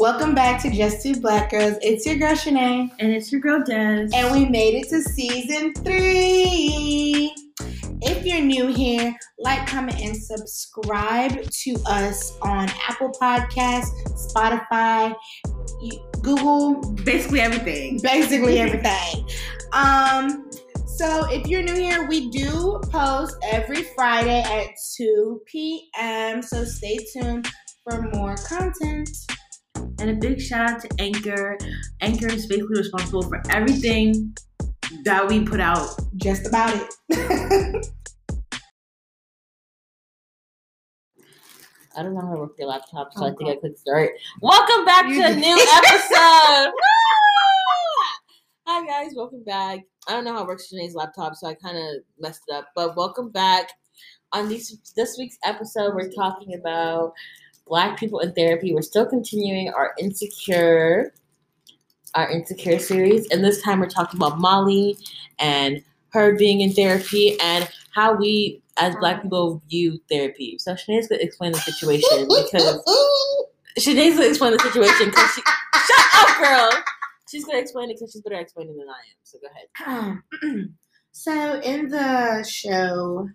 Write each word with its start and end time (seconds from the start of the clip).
Welcome 0.00 0.32
back 0.32 0.62
to 0.62 0.70
Just 0.70 1.02
Two 1.02 1.16
Black 1.16 1.50
Girls. 1.50 1.76
It's 1.82 2.06
your 2.06 2.14
girl 2.14 2.34
Shaneé. 2.34 2.88
And 3.00 3.10
it's 3.10 3.32
your 3.32 3.40
girl 3.40 3.64
Des. 3.64 4.06
And 4.14 4.32
we 4.32 4.48
made 4.48 4.76
it 4.76 4.88
to 4.90 5.02
season 5.02 5.74
three. 5.74 7.34
If 8.02 8.24
you're 8.24 8.40
new 8.40 8.68
here, 8.68 9.12
like, 9.40 9.66
comment, 9.66 9.98
and 10.00 10.16
subscribe 10.16 11.50
to 11.50 11.76
us 11.86 12.38
on 12.42 12.68
Apple 12.88 13.10
Podcasts, 13.20 13.90
Spotify, 14.32 15.16
Google. 16.22 16.80
Basically 17.02 17.40
everything. 17.40 17.98
Basically 18.00 18.58
everything. 18.60 19.28
um, 19.72 20.48
so 20.86 21.26
if 21.28 21.48
you're 21.48 21.64
new 21.64 21.74
here, 21.74 22.06
we 22.06 22.30
do 22.30 22.80
post 22.92 23.36
every 23.42 23.82
Friday 23.96 24.42
at 24.42 24.68
2 24.96 25.40
p.m. 25.46 26.40
So 26.40 26.62
stay 26.62 26.98
tuned 27.12 27.48
for 27.82 28.02
more 28.12 28.36
content. 28.36 29.08
And 29.78 30.10
a 30.10 30.14
big 30.14 30.40
shout 30.40 30.70
out 30.70 30.80
to 30.80 30.88
Anchor. 30.98 31.56
Anchor 32.00 32.26
is 32.26 32.46
basically 32.46 32.78
responsible 32.78 33.22
for 33.22 33.40
everything 33.50 34.36
that 35.04 35.28
we 35.28 35.44
put 35.44 35.60
out. 35.60 35.88
Just 36.16 36.46
about 36.46 36.74
it. 36.74 36.94
I 41.96 42.02
don't 42.02 42.14
know 42.14 42.20
how 42.20 42.34
to 42.34 42.40
work 42.40 42.52
your 42.58 42.68
laptop, 42.68 43.12
so 43.12 43.24
oh, 43.24 43.26
I 43.26 43.30
think 43.30 43.40
God. 43.40 43.50
I 43.50 43.56
clicked 43.56 43.78
start. 43.78 44.10
Welcome 44.40 44.84
back 44.84 45.08
you 45.08 45.22
to 45.22 45.28
a 45.28 45.34
new 45.34 45.66
episode. 45.76 46.72
Hi 48.66 48.86
guys, 48.86 49.12
welcome 49.16 49.42
back. 49.44 49.80
I 50.08 50.12
don't 50.12 50.24
know 50.24 50.32
how 50.32 50.42
it 50.42 50.46
works 50.46 50.72
Shaneé's 50.72 50.94
laptop, 50.94 51.34
so 51.34 51.46
I 51.48 51.54
kind 51.54 51.76
of 51.76 52.02
messed 52.18 52.42
it 52.48 52.54
up. 52.54 52.68
But 52.74 52.96
welcome 52.96 53.30
back. 53.30 53.70
On 54.32 54.48
this 54.48 54.76
this 54.94 55.16
week's 55.18 55.38
episode, 55.44 55.94
we're 55.94 56.10
talking 56.10 56.54
about 56.54 57.12
Black 57.68 57.98
people 57.98 58.20
in 58.20 58.32
therapy. 58.32 58.74
We're 58.74 58.82
still 58.82 59.06
continuing 59.06 59.68
our 59.70 59.94
insecure, 59.98 61.12
our 62.14 62.30
insecure 62.30 62.78
series, 62.78 63.26
and 63.28 63.44
this 63.44 63.62
time 63.62 63.80
we're 63.80 63.88
talking 63.88 64.18
about 64.18 64.38
Molly 64.38 64.96
and 65.38 65.82
her 66.10 66.36
being 66.36 66.62
in 66.62 66.72
therapy 66.72 67.38
and 67.40 67.68
how 67.94 68.14
we 68.14 68.62
as 68.78 68.94
Black 68.96 69.22
people 69.22 69.62
view 69.68 70.00
therapy. 70.10 70.56
So 70.58 70.72
Shaneé's 70.72 71.08
gonna 71.08 71.22
explain 71.22 71.52
the 71.52 71.58
situation 71.58 72.26
because 72.28 72.82
Shaneé's 73.78 74.16
gonna 74.16 74.28
explain 74.28 74.52
the 74.52 74.58
situation 74.60 75.08
because 75.08 75.30
she 75.34 75.42
shut 75.42 76.06
up, 76.14 76.38
girl. 76.38 76.82
She's 77.30 77.44
gonna 77.44 77.58
explain 77.58 77.90
it 77.90 77.94
because 77.94 78.12
she's 78.12 78.22
better 78.22 78.36
at 78.36 78.42
explaining 78.42 78.76
than 78.76 78.88
I 78.88 78.92
am. 78.92 79.18
So 79.24 79.38
go 79.38 79.48
ahead. 80.44 80.68
so 81.12 81.60
in 81.60 81.88
the 81.88 82.42
show, 82.44 83.28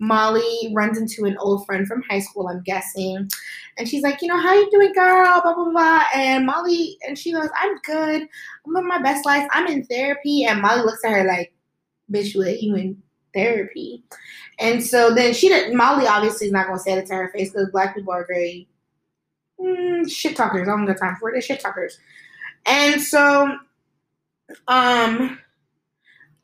Molly 0.00 0.72
runs 0.74 0.98
into 0.98 1.26
an 1.26 1.36
old 1.38 1.66
friend 1.66 1.86
from 1.86 2.02
high 2.08 2.18
school, 2.20 2.48
I'm 2.48 2.62
guessing. 2.62 3.28
And 3.76 3.86
she's 3.86 4.02
like, 4.02 4.22
you 4.22 4.28
know, 4.28 4.40
how 4.40 4.54
you 4.54 4.70
doing, 4.70 4.92
girl? 4.94 5.40
Blah, 5.42 5.54
blah, 5.54 5.70
blah. 5.70 6.02
And 6.14 6.46
Molly, 6.46 6.96
and 7.06 7.18
she 7.18 7.32
goes, 7.32 7.50
I'm 7.54 7.76
good. 7.84 8.22
I'm 8.22 8.72
living 8.72 8.88
my 8.88 9.00
best 9.00 9.26
life. 9.26 9.46
I'm 9.52 9.66
in 9.66 9.84
therapy. 9.84 10.44
And 10.44 10.62
Molly 10.62 10.82
looks 10.82 11.04
at 11.04 11.12
her 11.12 11.24
like, 11.24 11.52
bitch, 12.10 12.34
what, 12.34 12.62
you 12.62 12.74
in 12.74 13.02
therapy? 13.34 14.02
And 14.58 14.82
so 14.82 15.14
then 15.14 15.34
she 15.34 15.48
didn't, 15.48 15.76
Molly 15.76 16.06
obviously 16.06 16.46
is 16.46 16.52
not 16.52 16.66
going 16.66 16.78
to 16.78 16.82
say 16.82 16.92
it 16.94 17.06
to 17.06 17.14
her 17.14 17.28
face 17.28 17.52
because 17.52 17.70
black 17.70 17.94
people 17.94 18.12
are 18.12 18.26
very 18.26 18.68
mm, 19.60 20.10
shit 20.10 20.34
talkers. 20.34 20.66
I 20.66 20.70
don't 20.70 20.86
got 20.86 20.98
time 20.98 21.16
for 21.20 21.28
it. 21.28 21.32
They're 21.32 21.42
shit 21.42 21.60
talkers. 21.60 21.98
And 22.64 23.00
so, 23.00 23.54
um, 24.66 25.38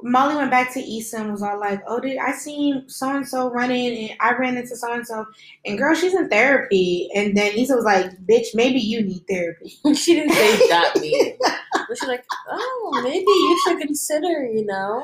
Molly 0.03 0.37
went 0.37 0.51
back 0.51 0.73
to 0.75 0.99
Issa 0.99 1.19
and 1.19 1.33
was 1.33 1.43
all 1.43 1.59
like, 1.59 1.81
"Oh, 1.87 2.01
did 2.01 2.19
I 2.19 2.33
seen 2.33 2.85
so 2.87 3.17
and 3.17 3.27
so 3.27 3.51
running, 3.51 4.11
and 4.11 4.19
I 4.21 4.35
ran 4.35 4.57
into 4.57 4.77
so 4.77 4.93
and 4.93 5.07
so, 5.07 5.25
and 5.65 5.79
girl, 5.79 5.95
she's 5.95 6.15
in 6.15 6.29
therapy." 6.29 7.09
And 7.15 7.37
then 7.37 7.53
Issa 7.57 7.77
was 7.77 7.85
like, 7.85 8.11
"Bitch, 8.27 8.49
maybe 8.55 8.79
you 8.79 9.03
need 9.03 9.23
therapy." 9.29 9.71
she 9.95 10.15
didn't 10.15 10.35
say 10.35 10.57
that 10.69 10.97
me, 11.01 11.37
but 11.41 11.99
she's 11.99 12.09
like, 12.09 12.25
"Oh, 12.51 13.01
maybe 13.03 13.25
you 13.25 13.61
should 13.65 13.81
consider," 13.81 14.47
you 14.47 14.67
know. 14.67 15.03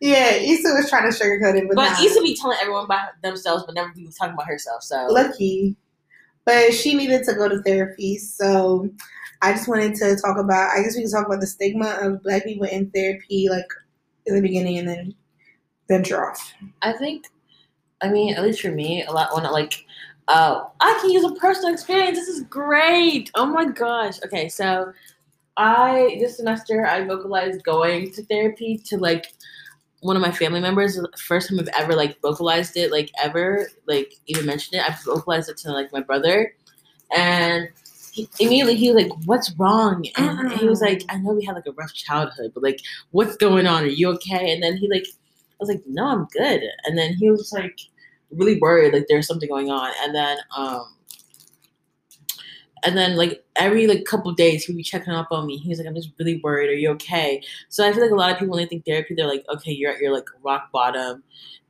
Yeah, 0.00 0.30
Issa 0.32 0.74
was 0.74 0.90
trying 0.90 1.08
to 1.10 1.16
sugarcoat 1.16 1.56
it, 1.56 1.68
but, 1.68 1.76
but 1.76 2.00
Issa 2.00 2.20
be 2.20 2.36
telling 2.36 2.58
everyone 2.60 2.86
about 2.86 3.10
themselves, 3.22 3.62
but 3.64 3.76
never 3.76 3.92
be 3.94 4.08
talking 4.18 4.34
about 4.34 4.48
herself. 4.48 4.82
So 4.82 5.06
lucky, 5.08 5.76
but 6.44 6.74
she 6.74 6.94
needed 6.94 7.24
to 7.24 7.34
go 7.34 7.48
to 7.48 7.62
therapy, 7.62 8.18
so. 8.18 8.90
I 9.44 9.50
just 9.54 9.66
wanted 9.66 9.96
to 9.96 10.14
talk 10.14 10.38
about. 10.38 10.70
I 10.70 10.84
guess 10.84 10.94
we 10.94 11.02
can 11.02 11.10
talk 11.10 11.26
about 11.26 11.40
the 11.40 11.48
stigma 11.48 11.98
of 12.00 12.22
Black 12.22 12.44
people 12.44 12.64
in 12.64 12.92
therapy, 12.92 13.48
like 13.50 13.66
in 14.26 14.34
the 14.34 14.40
beginning 14.40 14.78
and 14.78 14.88
then 14.88 15.14
venture 15.88 16.24
off? 16.24 16.52
I 16.82 16.92
think, 16.92 17.26
I 18.00 18.08
mean, 18.08 18.34
at 18.34 18.42
least 18.42 18.60
for 18.60 18.70
me, 18.70 19.04
a 19.04 19.12
lot 19.12 19.34
when 19.34 19.46
I 19.46 19.50
like, 19.50 19.84
uh, 20.28 20.64
I 20.80 20.98
can 21.00 21.10
use 21.10 21.24
a 21.24 21.34
personal 21.34 21.72
experience. 21.72 22.18
This 22.18 22.28
is 22.28 22.42
great. 22.44 23.30
Oh 23.34 23.46
my 23.46 23.66
gosh. 23.66 24.22
Okay, 24.24 24.48
so 24.48 24.92
I 25.56 26.16
this 26.20 26.36
semester 26.36 26.86
I 26.86 27.04
vocalized 27.04 27.62
going 27.64 28.12
to 28.12 28.24
therapy 28.24 28.78
to 28.86 28.96
like 28.96 29.26
one 30.00 30.16
of 30.16 30.22
my 30.22 30.32
family 30.32 30.60
members. 30.60 30.98
First 31.18 31.48
time 31.48 31.60
I've 31.60 31.68
ever 31.78 31.94
like 31.94 32.20
vocalized 32.22 32.76
it, 32.76 32.90
like 32.90 33.10
ever, 33.22 33.68
like 33.86 34.14
even 34.26 34.46
mentioned 34.46 34.80
it. 34.80 34.88
I've 34.88 35.02
vocalized 35.04 35.50
it 35.50 35.58
to 35.58 35.72
like 35.72 35.92
my 35.92 36.00
brother, 36.00 36.54
and 37.14 37.68
he, 38.12 38.28
immediately 38.40 38.76
he 38.76 38.92
was 38.92 39.02
like, 39.02 39.12
"What's 39.24 39.52
wrong?" 39.58 40.06
And 40.16 40.50
uh-uh. 40.50 40.58
he 40.58 40.66
was 40.66 40.82
like, 40.82 41.02
"I 41.08 41.16
know 41.16 41.32
we 41.32 41.44
had 41.44 41.54
like 41.54 41.66
a 41.66 41.72
rough 41.72 41.94
childhood, 41.94 42.52
but 42.54 42.62
like, 42.62 42.78
what's 43.10 43.36
going 43.36 43.66
on? 43.66 43.84
Are 43.84 43.86
you 43.86 44.10
okay?" 44.10 44.52
And 44.52 44.62
then 44.62 44.76
he 44.76 44.88
like, 44.88 45.06
I 45.06 45.56
was 45.60 45.70
like, 45.70 45.82
"No, 45.86 46.06
I'm 46.06 46.26
good." 46.26 46.62
And 46.84 46.96
then 46.98 47.14
he 47.14 47.30
was 47.30 47.52
like, 47.52 47.78
really 48.30 48.58
worried, 48.58 48.92
like 48.92 49.06
there's 49.08 49.26
something 49.26 49.48
going 49.48 49.70
on. 49.70 49.92
And 50.02 50.14
then, 50.14 50.38
um, 50.56 50.94
and 52.84 52.96
then 52.98 53.16
like 53.16 53.44
every 53.56 53.86
like 53.86 54.04
couple 54.04 54.32
days 54.32 54.64
he'd 54.64 54.76
be 54.76 54.82
checking 54.82 55.12
up 55.14 55.28
on 55.30 55.46
me. 55.46 55.56
He 55.56 55.70
was 55.70 55.78
like, 55.78 55.86
"I'm 55.86 55.94
just 55.94 56.10
really 56.18 56.40
worried. 56.42 56.68
Are 56.68 56.74
you 56.74 56.90
okay?" 56.90 57.42
So 57.70 57.86
I 57.86 57.92
feel 57.92 58.02
like 58.02 58.10
a 58.10 58.16
lot 58.16 58.30
of 58.30 58.38
people 58.38 58.54
when 58.54 58.62
they 58.62 58.68
think 58.68 58.84
therapy, 58.84 59.14
they're 59.14 59.26
like, 59.26 59.44
"Okay, 59.54 59.72
you're 59.72 59.92
at 59.92 60.00
your 60.00 60.12
like 60.12 60.26
rock 60.42 60.70
bottom." 60.72 61.22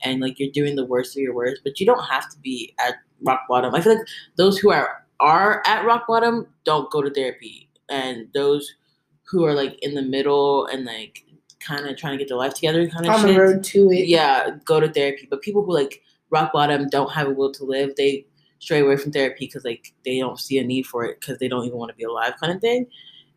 And 0.05 0.21
like 0.21 0.41
you're 0.41 0.51
doing 0.51 0.75
the 0.75 0.87
worst 0.87 1.17
of 1.17 1.23
your 1.23 1.35
worst, 1.35 1.61
but 1.63 1.79
you 1.79 1.87
don't 1.87 2.05
have 2.05 2.29
to 2.31 2.39
be 2.41 2.75
at 2.81 2.97
rock 3.23 3.43
bottom. 3.49 3.75
I 3.75 3.81
feel 3.81 3.95
like 3.95 4.07
those 4.37 4.59
who 4.59 4.73
are 4.73 5.02
are 5.23 5.63
at 5.67 5.85
rock 5.87 6.07
bottom 6.07 6.47
don't 6.65 6.91
go 6.91 7.01
to 7.01 7.11
therapy, 7.11 7.71
and 7.89 8.27
those 8.35 8.75
who 9.23 9.45
are 9.45 9.55
like 9.55 9.79
in 9.83 9.95
the 9.95 10.03
middle 10.03 10.67
and 10.67 10.85
like 10.85 11.25
kind 11.61 11.87
of 11.87 11.97
trying 11.97 12.13
to 12.13 12.19
get 12.19 12.29
their 12.29 12.37
life 12.37 12.55
together, 12.55 12.87
kind 12.89 13.07
of 13.07 13.13
on 13.13 13.21
shit, 13.21 13.35
the 13.35 13.41
road 13.41 13.65
to 13.65 13.91
it, 13.91 14.09
yeah, 14.09 14.51
go 14.65 14.81
to 14.81 14.93
therapy. 14.93 15.27
But 15.31 15.43
people 15.43 15.65
who 15.65 15.73
like 15.73 16.03
rock 16.31 16.53
bottom 16.53 16.89
don't 16.89 17.13
have 17.13 17.29
a 17.29 17.31
will 17.31 17.53
to 17.53 17.65
live, 17.65 17.95
they 17.97 18.27
stray 18.59 18.81
away 18.81 18.97
from 18.97 19.13
therapy 19.13 19.47
because 19.47 19.65
like 19.65 19.93
they 20.05 20.19
don't 20.19 20.39
see 20.39 20.59
a 20.59 20.65
need 20.65 20.87
for 20.87 21.05
it 21.05 21.21
because 21.21 21.39
they 21.39 21.49
don't 21.49 21.65
even 21.65 21.79
want 21.79 21.91
to 21.91 21.97
be 21.97 22.05
alive, 22.05 22.35
kind 22.41 22.53
of 22.53 22.61
thing. 22.61 22.87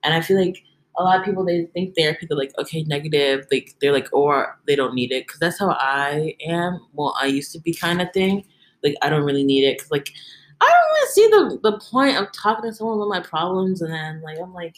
And 0.03 0.13
I 0.13 0.21
feel 0.21 0.39
like 0.39 0.63
a 0.97 1.03
lot 1.03 1.19
of 1.19 1.25
people 1.25 1.43
they 1.43 1.65
think 1.73 1.95
therapy 1.95 2.25
they're 2.25 2.37
like 2.37 2.53
okay 2.57 2.83
negative 2.83 3.45
like 3.51 3.75
they're 3.81 3.91
like 3.91 4.07
oh, 4.13 4.23
or 4.23 4.59
they 4.65 4.75
don't 4.75 4.95
need 4.95 5.11
it. 5.11 5.27
Because 5.27 5.39
that's 5.39 5.59
how 5.59 5.71
i 5.79 6.35
am. 6.45 6.79
Well 6.93 7.15
i 7.21 7.25
used 7.27 7.51
to 7.53 7.59
be 7.59 7.73
kind 7.73 8.01
of 8.01 8.11
thing. 8.13 8.45
Like 8.83 8.95
i 9.01 9.09
don't 9.09 9.23
really 9.23 9.43
need 9.43 9.63
it 9.63 9.77
because 9.77 9.91
like 9.91 10.13
I 10.61 10.65
don't 10.65 10.85
to 11.05 11.11
see 11.11 11.27
the 11.27 11.71
the 11.71 11.79
point 11.79 12.17
of 12.17 12.31
talking 12.31 12.69
to 12.69 12.75
someone 12.75 12.97
about 12.97 13.09
my 13.09 13.19
problems 13.21 13.81
and 13.81 13.91
then 13.91 14.21
like 14.21 14.37
I'm 14.39 14.53
like, 14.53 14.75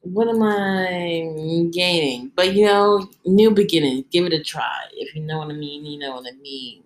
what 0.00 0.28
am 0.28 0.42
I 0.42 1.68
gaining? 1.72 2.32
But 2.34 2.54
you 2.54 2.66
know, 2.66 3.08
new 3.24 3.50
beginning. 3.50 4.04
Give 4.10 4.24
it 4.24 4.32
a 4.32 4.42
try. 4.42 4.86
If 4.92 5.14
you 5.14 5.22
know 5.22 5.38
what 5.38 5.48
I 5.50 5.54
mean, 5.54 5.84
you 5.84 5.98
know 5.98 6.14
what 6.14 6.26
I 6.26 6.36
mean. 6.40 6.82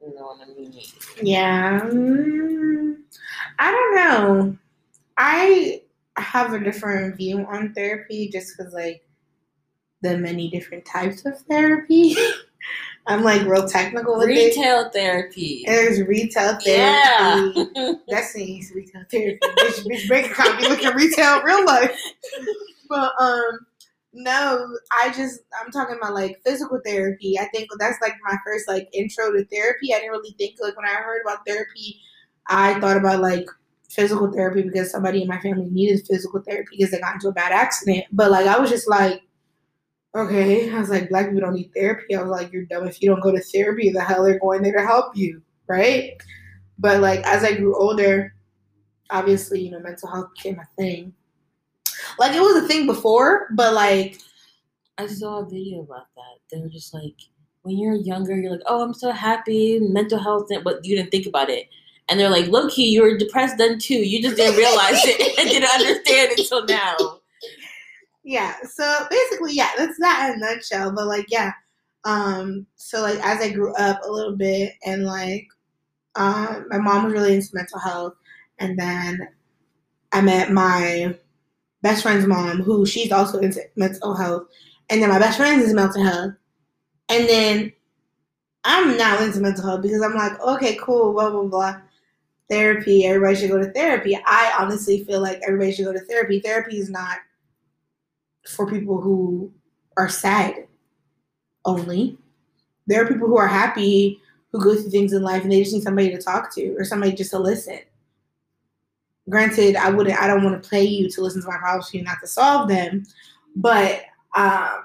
You 0.00 0.14
know 0.14 0.26
what 0.26 0.40
I 0.42 0.52
mean. 0.54 0.82
Yeah. 1.22 1.80
Mm, 1.80 2.96
I 3.58 3.70
don't 3.70 3.94
know. 3.94 4.58
I 5.16 5.82
have 6.16 6.52
a 6.52 6.60
different 6.60 7.16
view 7.16 7.46
on 7.46 7.72
therapy 7.74 8.28
just 8.28 8.56
because 8.56 8.72
like 8.72 9.06
the 10.02 10.18
many 10.18 10.50
different 10.50 10.84
types 10.84 11.24
of 11.24 11.38
therapy. 11.42 12.16
I'm 13.06 13.22
like 13.22 13.46
real 13.46 13.68
technical 13.68 14.16
with 14.18 14.28
retail 14.28 14.86
it. 14.86 14.92
therapy. 14.92 15.64
There's 15.66 16.00
retail 16.02 16.58
therapy. 16.58 16.64
Yeah. 16.66 17.52
That's 18.08 18.32
Destiny's 18.32 18.72
retail 18.74 19.04
therapy. 19.10 19.38
bitch, 19.42 19.84
bitch, 19.84 20.08
bank 20.08 20.30
account 20.30 20.58
be 20.58 20.68
looking 20.68 20.94
retail 20.94 21.42
real 21.42 21.64
life. 21.66 21.98
But 22.88 23.12
um, 23.20 23.66
no, 24.14 24.66
I 24.92 25.12
just 25.12 25.40
I'm 25.60 25.70
talking 25.70 25.96
about 25.96 26.14
like 26.14 26.40
physical 26.44 26.80
therapy. 26.84 27.38
I 27.38 27.46
think 27.46 27.68
that's 27.78 28.00
like 28.00 28.14
my 28.24 28.36
first 28.44 28.68
like 28.68 28.88
intro 28.92 29.32
to 29.32 29.44
therapy. 29.46 29.92
I 29.92 29.98
didn't 29.98 30.12
really 30.12 30.34
think 30.38 30.56
like 30.60 30.76
when 30.76 30.86
I 30.86 30.94
heard 30.94 31.22
about 31.22 31.46
therapy, 31.46 32.00
I 32.46 32.78
thought 32.80 32.96
about 32.96 33.20
like 33.20 33.46
physical 33.90 34.32
therapy 34.32 34.62
because 34.62 34.90
somebody 34.90 35.22
in 35.22 35.28
my 35.28 35.40
family 35.40 35.68
needed 35.70 36.06
physical 36.06 36.40
therapy 36.40 36.76
because 36.76 36.90
they 36.90 37.00
got 37.00 37.14
into 37.14 37.28
a 37.28 37.32
bad 37.32 37.52
accident. 37.52 38.06
But 38.12 38.30
like 38.30 38.46
I 38.46 38.58
was 38.58 38.70
just 38.70 38.88
like 38.88 39.22
okay. 40.14 40.70
I 40.70 40.78
was 40.78 40.90
like, 40.90 41.08
black 41.08 41.26
people 41.26 41.40
don't 41.40 41.54
need 41.54 41.70
therapy. 41.74 42.14
I 42.14 42.22
was 42.22 42.30
like, 42.30 42.52
you're 42.52 42.64
dumb 42.64 42.86
if 42.86 43.02
you 43.02 43.08
don't 43.08 43.22
go 43.22 43.32
to 43.32 43.40
therapy. 43.40 43.90
The 43.90 44.00
hell 44.00 44.24
they're 44.24 44.38
going 44.38 44.62
there 44.62 44.72
to 44.76 44.86
help 44.86 45.16
you, 45.16 45.42
right? 45.66 46.12
But 46.78 47.00
like 47.00 47.20
as 47.26 47.44
I 47.44 47.54
grew 47.54 47.76
older, 47.76 48.34
obviously, 49.10 49.60
you 49.60 49.70
know, 49.70 49.80
mental 49.80 50.08
health 50.08 50.30
became 50.36 50.58
a 50.58 50.68
thing. 50.76 51.12
Like 52.18 52.34
it 52.34 52.40
was 52.40 52.62
a 52.62 52.66
thing 52.66 52.86
before, 52.86 53.48
but 53.54 53.74
like 53.74 54.18
I 54.98 55.06
saw 55.06 55.40
a 55.40 55.48
video 55.48 55.82
about 55.82 56.06
that. 56.14 56.38
They 56.50 56.60
were 56.60 56.68
just 56.68 56.94
like, 56.94 57.14
when 57.62 57.78
you're 57.78 57.94
younger, 57.94 58.36
you're 58.36 58.52
like, 58.52 58.60
oh, 58.66 58.82
I'm 58.82 58.94
so 58.94 59.10
happy, 59.10 59.80
mental 59.80 60.18
health, 60.18 60.48
but 60.62 60.84
you 60.84 60.96
didn't 60.96 61.10
think 61.10 61.26
about 61.26 61.48
it. 61.50 61.68
and 62.08 62.20
they're 62.20 62.30
like, 62.30 62.48
low 62.48 62.68
key, 62.68 62.90
you 62.90 63.02
were 63.02 63.16
depressed 63.16 63.56
then 63.56 63.78
too. 63.78 63.94
You 63.94 64.22
just 64.22 64.36
didn't 64.36 64.56
realize 64.56 65.00
it 65.04 65.38
and 65.38 65.48
didn't 65.48 65.70
understand 65.70 66.32
it 66.32 66.40
until 66.40 66.66
now. 66.66 67.20
Yeah 68.24 68.54
so 68.64 69.06
basically 69.10 69.52
yeah 69.52 69.70
that's 69.76 69.98
that 69.98 70.32
in 70.34 70.42
a 70.42 70.46
nutshell 70.46 70.90
but 70.92 71.06
like 71.06 71.26
yeah 71.28 71.52
um 72.04 72.66
so 72.74 73.02
like 73.02 73.18
as 73.24 73.40
i 73.40 73.50
grew 73.50 73.72
up 73.74 74.00
a 74.04 74.10
little 74.10 74.36
bit 74.36 74.72
and 74.84 75.04
like 75.04 75.46
um 76.16 76.66
my 76.70 76.78
mom 76.78 77.04
was 77.04 77.12
really 77.12 77.34
into 77.34 77.48
mental 77.52 77.78
health 77.78 78.14
and 78.58 78.78
then 78.78 79.28
i 80.12 80.20
met 80.20 80.50
my 80.50 81.14
best 81.82 82.02
friend's 82.02 82.26
mom 82.26 82.62
who 82.62 82.86
she's 82.86 83.12
also 83.12 83.38
into 83.38 83.60
mental 83.76 84.14
health 84.14 84.46
and 84.88 85.02
then 85.02 85.10
my 85.10 85.18
best 85.18 85.36
friend 85.36 85.60
is 85.60 85.74
mental 85.74 86.02
health 86.02 86.32
and 87.10 87.28
then 87.28 87.70
i'm 88.64 88.96
now 88.96 89.22
into 89.22 89.40
mental 89.40 89.64
health 89.64 89.82
because 89.82 90.00
i'm 90.00 90.14
like 90.14 90.40
okay 90.40 90.78
cool 90.80 91.12
blah 91.12 91.28
blah 91.30 91.44
blah 91.44 91.76
therapy 92.48 93.04
everybody 93.06 93.36
should 93.36 93.50
go 93.50 93.58
to 93.58 93.72
therapy. 93.72 94.16
I 94.26 94.54
honestly 94.58 95.04
feel 95.04 95.20
like 95.20 95.40
everybody 95.46 95.72
should 95.72 95.86
go 95.86 95.92
to 95.92 96.04
therapy. 96.04 96.40
Therapy 96.40 96.78
is 96.78 96.90
not 96.90 97.18
for 98.48 98.70
people 98.70 99.00
who 99.00 99.52
are 99.96 100.08
sad 100.08 100.66
only. 101.64 102.18
There 102.86 103.02
are 103.02 103.08
people 103.08 103.28
who 103.28 103.38
are 103.38 103.48
happy 103.48 104.20
who 104.52 104.62
go 104.62 104.74
through 104.74 104.90
things 104.90 105.12
in 105.12 105.22
life 105.22 105.42
and 105.42 105.50
they 105.50 105.62
just 105.62 105.74
need 105.74 105.82
somebody 105.82 106.10
to 106.10 106.22
talk 106.22 106.54
to 106.54 106.74
or 106.78 106.84
somebody 106.84 107.12
just 107.12 107.32
to 107.32 107.38
listen. 107.38 107.80
Granted, 109.28 109.74
I 109.76 109.90
wouldn't 109.90 110.20
I 110.20 110.26
don't 110.26 110.44
want 110.44 110.62
to 110.62 110.68
play 110.68 110.84
you 110.84 111.08
to 111.10 111.20
listen 111.22 111.42
to 111.42 111.48
my 111.48 111.56
problems 111.56 111.90
for 111.90 111.96
you, 111.96 112.04
not 112.04 112.18
to 112.20 112.26
solve 112.26 112.68
them. 112.68 113.04
But 113.56 114.02
um 114.36 114.84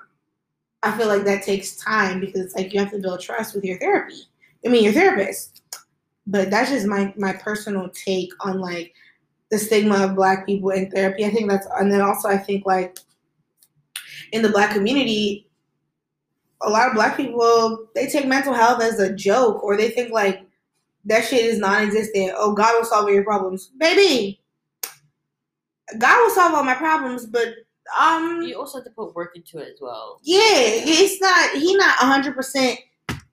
I 0.82 0.98
feel 0.98 1.08
like 1.08 1.26
that 1.26 1.44
takes 1.44 1.76
time 1.76 2.22
because 2.22 2.42
it's 2.42 2.56
like 2.56 2.74
you 2.74 2.80
have 2.80 2.92
to 2.92 3.00
build 3.00 3.20
trust 3.20 3.54
with 3.54 3.66
your 3.66 3.78
therapy. 3.80 4.22
I 4.66 4.70
mean 4.70 4.84
your 4.84 4.94
therapist. 4.94 5.62
But 6.26 6.50
that's 6.50 6.70
just 6.70 6.88
my 6.88 7.14
my 7.18 7.34
personal 7.34 7.90
take 7.90 8.32
on 8.40 8.60
like 8.60 8.94
the 9.52 9.58
stigma 9.58 10.06
of 10.06 10.16
black 10.16 10.46
people 10.46 10.70
in 10.70 10.90
therapy. 10.90 11.26
I 11.26 11.32
think 11.32 11.50
that's 11.50 11.68
and 11.80 11.92
then 11.92 12.02
also 12.02 12.30
I 12.30 12.38
think 12.38 12.66
like 12.66 12.98
in 14.32 14.42
the 14.42 14.50
black 14.50 14.72
community, 14.74 15.48
a 16.62 16.70
lot 16.70 16.88
of 16.88 16.94
black 16.94 17.16
people 17.16 17.88
they 17.96 18.08
take 18.08 18.28
mental 18.28 18.54
health 18.54 18.82
as 18.82 19.00
a 19.00 19.14
joke 19.14 19.64
or 19.64 19.78
they 19.78 19.90
think 19.90 20.12
like 20.12 20.46
that 21.06 21.24
shit 21.26 21.46
is 21.46 21.58
non-existent. 21.60 22.34
Oh, 22.36 22.54
God 22.54 22.74
will 22.78 22.86
solve 22.86 23.06
all 23.06 23.12
your 23.12 23.24
problems, 23.24 23.68
baby. 23.78 24.42
God 25.98 26.22
will 26.22 26.30
solve 26.36 26.54
all 26.54 26.64
my 26.64 26.76
problems, 26.76 27.26
but 27.26 27.48
um, 28.00 28.42
You 28.44 28.60
also 28.60 28.78
have 28.78 28.86
to 28.86 28.92
put 28.92 29.16
work 29.16 29.36
into 29.36 29.58
it 29.58 29.70
as 29.74 29.82
well. 29.82 30.20
yeah, 30.24 30.42
it's 30.46 31.20
not. 31.22 31.52
He 31.56 31.76
not 31.76 31.96
hundred 31.96 32.36
percent 32.36 32.80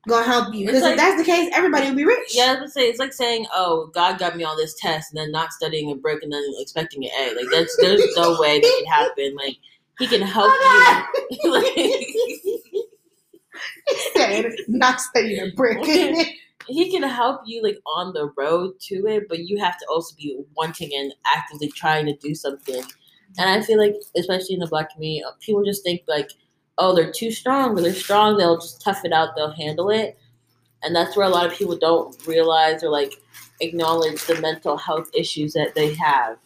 gonna 0.09 0.25
help 0.25 0.55
you 0.55 0.67
because 0.67 0.83
like- 0.83 0.93
if 0.93 0.99
that's 0.99 1.19
the 1.19 1.25
case, 1.25 1.51
everybody 1.53 1.89
will 1.89 1.97
be 1.97 2.05
rich. 2.07 2.31
Yeah, 2.35 2.45
I 2.45 2.51
was 2.53 2.59
gonna 2.59 2.69
say 2.71 2.89
it's 2.89 2.99
like 3.01 3.13
saying, 3.13 3.47
"Oh, 3.53 3.91
God 3.93 4.19
got 4.19 4.37
me 4.37 4.45
on 4.45 4.57
this 4.57 4.75
test," 4.81 5.11
and 5.13 5.19
then 5.21 5.33
not 5.33 5.53
studying 5.53 5.91
a 5.91 5.97
brick 5.97 6.23
and 6.23 6.33
then 6.33 6.45
expecting 6.61 7.05
an 7.05 7.11
A. 7.19 7.35
Like 7.35 7.47
that's 7.53 7.77
there's 7.83 8.01
no 8.17 8.41
way 8.41 8.61
that 8.61 8.75
can 8.85 8.87
happen. 8.93 9.37
Like 9.37 9.57
He 9.99 10.07
can 10.07 10.23
help 10.23 10.51
Oh, 10.53 11.07
you. 11.31 12.85
said, 14.15 14.53
not 14.69 15.01
studying 15.01 15.41
a 15.49 15.55
brick. 15.55 15.85
he 16.69 16.91
can 16.91 17.03
help 17.03 17.43
you 17.47 17.63
like 17.63 17.79
on 17.97 18.13
the 18.13 18.31
road 18.37 18.73
to 18.81 19.07
it, 19.07 19.29
but 19.29 19.41
you 19.41 19.59
have 19.59 19.79
to 19.79 19.87
also 19.91 20.15
be 20.17 20.39
wanting 20.57 20.91
and 20.95 21.13
actively 21.27 21.69
trying 21.69 22.07
to 22.07 22.17
do 22.17 22.35
something. 22.35 22.83
And 23.39 23.51
I 23.51 23.63
feel 23.63 23.79
like, 23.79 23.95
especially 24.17 24.55
in 24.55 24.61
the 24.61 24.67
black 24.67 24.93
community, 24.93 25.25
uh, 25.25 25.33
people 25.41 25.65
just 25.65 25.83
think 25.83 26.03
like, 26.09 26.31
oh, 26.79 26.95
they're 26.95 27.13
too 27.13 27.31
strong, 27.31 27.75
but 27.75 27.83
they're 27.85 27.95
strong. 27.95 28.37
They'll 28.37 28.59
just 28.59 28.81
tough 28.83 29.05
it 29.05 29.13
out. 29.13 29.31
They'll 29.37 29.53
handle 29.53 29.91
it. 29.91 30.19
And 30.83 30.95
that's 30.95 31.17
where 31.17 31.27
a 31.27 31.31
lot 31.31 31.47
of 31.47 31.53
people 31.57 31.77
don't 31.77 32.15
realize 32.27 32.83
or 32.83 32.91
like 32.91 33.15
acknowledge 33.61 34.25
the 34.27 34.41
mental 34.41 34.77
health 34.77 35.09
issues 35.15 35.53
that 35.55 35.75
they 35.75 35.95
have. 35.95 36.39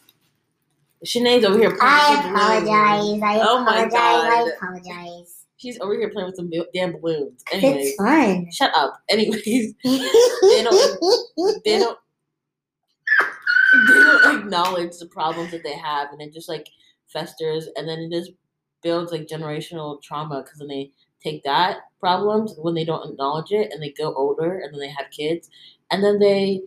Sinead's 1.05 1.45
over 1.45 1.57
here. 1.57 1.75
I 1.81 2.21
playing 2.21 2.33
with 2.33 2.33
balloons. 2.33 2.67
apologize. 2.69 3.21
I 3.23 3.45
Oh 3.47 3.63
my 3.63 3.77
apologize. 3.85 3.93
I 4.01 4.51
apologize. 4.57 5.45
She's 5.57 5.79
over 5.79 5.93
here 5.93 6.09
playing 6.09 6.27
with 6.27 6.35
some 6.35 6.51
damn 6.73 6.93
balloons. 6.93 7.43
Anyways, 7.51 7.87
It's 7.89 7.97
fun. 7.97 8.51
shut 8.51 8.71
up. 8.75 9.01
Anyways, 9.09 9.73
they 9.83 10.63
don't 10.63 11.63
they 11.65 11.79
don't 11.79 11.97
they 13.87 13.93
don't 13.93 14.39
acknowledge 14.39 14.97
the 14.97 15.05
problems 15.07 15.51
that 15.51 15.63
they 15.63 15.73
have 15.75 16.11
and 16.11 16.21
it 16.21 16.33
just 16.33 16.49
like 16.49 16.67
festers 17.07 17.67
and 17.75 17.87
then 17.87 17.99
it 17.99 18.11
just 18.11 18.31
builds 18.83 19.11
like 19.11 19.27
generational 19.27 20.01
trauma 20.01 20.41
because 20.43 20.59
then 20.59 20.67
they 20.67 20.91
take 21.23 21.43
that 21.43 21.77
problems 21.99 22.53
when 22.57 22.73
they 22.73 22.83
don't 22.83 23.11
acknowledge 23.11 23.51
it 23.51 23.71
and 23.71 23.81
they 23.81 23.91
go 23.91 24.13
older 24.15 24.59
and 24.59 24.73
then 24.73 24.79
they 24.79 24.89
have 24.89 25.09
kids 25.11 25.49
and 25.91 26.03
then 26.03 26.19
they 26.19 26.61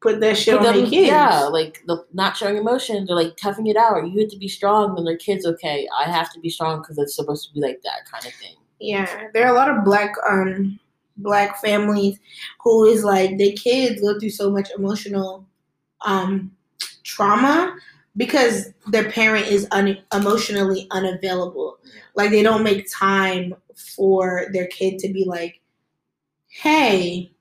Put 0.00 0.20
that 0.20 0.36
shit 0.38 0.56
put 0.56 0.66
on 0.66 0.72
them, 0.74 0.82
their 0.82 0.90
kids. 0.90 1.08
yeah 1.08 1.40
like 1.44 1.82
the 1.86 2.04
not 2.12 2.36
showing 2.36 2.56
emotions 2.56 3.10
or 3.10 3.16
like 3.16 3.36
toughing 3.36 3.66
it 3.66 3.76
out 3.76 3.94
or 3.94 4.04
you 4.04 4.20
have 4.20 4.30
to 4.30 4.36
be 4.38 4.46
strong 4.46 4.94
when 4.94 5.04
their 5.04 5.16
kids 5.16 5.44
okay 5.44 5.88
i 5.98 6.04
have 6.08 6.32
to 6.32 6.38
be 6.38 6.48
strong 6.48 6.80
because 6.80 6.98
it's 6.98 7.16
supposed 7.16 7.48
to 7.48 7.52
be 7.54 7.60
like 7.60 7.80
that 7.82 8.08
kind 8.08 8.24
of 8.24 8.32
thing 8.34 8.54
Yeah, 8.78 9.24
there 9.34 9.44
are 9.46 9.52
a 9.52 9.58
lot 9.58 9.68
of 9.68 9.84
black 9.84 10.14
um 10.28 10.78
black 11.16 11.60
families 11.60 12.20
who 12.62 12.84
is 12.84 13.02
like 13.02 13.38
their 13.38 13.52
kids 13.52 14.00
go 14.00 14.18
through 14.20 14.30
so 14.30 14.50
much 14.52 14.68
emotional 14.76 15.44
um 16.06 16.52
trauma 17.02 17.74
because 18.16 18.72
their 18.88 19.10
parent 19.10 19.46
is 19.46 19.66
un- 19.72 19.98
emotionally 20.12 20.86
unavailable. 20.90 21.78
Like 22.14 22.30
they 22.30 22.42
don't 22.42 22.62
make 22.62 22.86
time 22.92 23.54
for 23.96 24.46
their 24.52 24.66
kid 24.66 24.98
to 25.00 25.12
be 25.12 25.24
like, 25.24 25.60
"Hey, 26.48 27.32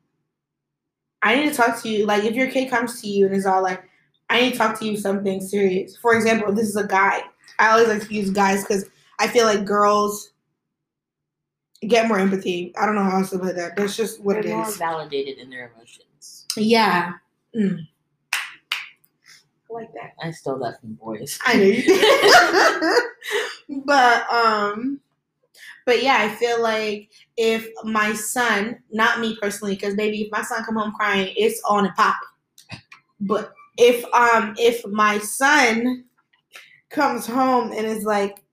I 1.24 1.36
need 1.36 1.50
to 1.50 1.56
talk 1.56 1.81
to 1.81 1.90
you." 1.90 2.06
Like 2.06 2.24
if 2.24 2.36
your 2.36 2.50
kid 2.52 2.69
comes 2.69 3.02
to 3.02 3.08
you 3.08 3.25
and 3.28 3.36
is 3.36 3.46
all 3.46 3.62
like, 3.64 3.84
"I 4.30 4.42
need 4.42 4.52
to 4.54 4.58
talk 4.58 4.80
to 4.80 4.86
you 4.86 4.98
something 4.98 5.42
serious." 5.42 5.96
For 5.98 6.16
example, 6.16 6.54
this 6.54 6.68
is 6.68 6.75
a 6.75 6.88
guy. 6.88 7.22
I 7.60 7.69
always 7.69 7.88
like 7.88 8.08
to 8.08 8.14
use 8.14 8.30
guys 8.30 8.64
cuz 8.66 8.86
I 9.19 9.28
feel 9.28 9.46
like 9.46 9.66
girls 9.66 10.31
get 11.88 12.08
more 12.08 12.19
empathy. 12.19 12.74
I 12.78 12.86
don't 12.86 12.96
know 12.96 13.04
how 13.04 13.18
else 13.19 13.30
to 13.31 13.40
put 13.40 13.56
that. 13.56 13.75
That's 13.75 13.96
just 13.96 14.19
what 14.22 14.38
it 14.38 14.44
they're 14.46 14.56
more 14.58 14.68
is. 14.68 14.78
validated 14.78 15.38
in 15.38 15.50
their 15.50 15.72
emotions 15.75 16.46
Yeah. 16.56 17.14
Mm. 17.56 17.88
I 18.34 19.74
like 19.74 19.94
that. 19.94 20.14
i 20.24 20.31
stole 20.31 20.58
that 20.60 20.80
from 20.80 20.94
boys 20.94 21.38
I 21.46 21.56
knew. 21.58 21.84
but 23.86 24.28
um 24.31 25.00
but 25.88 26.04
yeah, 26.04 26.18
I 26.19 26.36
feel 26.36 26.62
like 26.62 27.10
if 27.38 27.66
my 27.86 28.13
son, 28.13 28.78
not 28.92 29.22
me 29.22 29.38
personally, 29.42 29.74
because 29.74 29.95
maybe 29.95 30.22
if 30.22 30.31
my 30.34 30.42
son 30.42 30.66
come 30.66 30.75
home 30.75 30.92
crying, 30.92 31.34
it's 31.38 31.62
on 31.63 31.86
and 31.86 31.95
popping. 31.95 32.28
But 33.22 33.54
if 33.78 34.04
um 34.13 34.54
if 34.60 34.86
my 34.86 35.18
son 35.19 36.04
comes 36.89 37.26
home 37.26 37.71
and 37.71 37.85
is 37.85 38.04
like, 38.04 38.44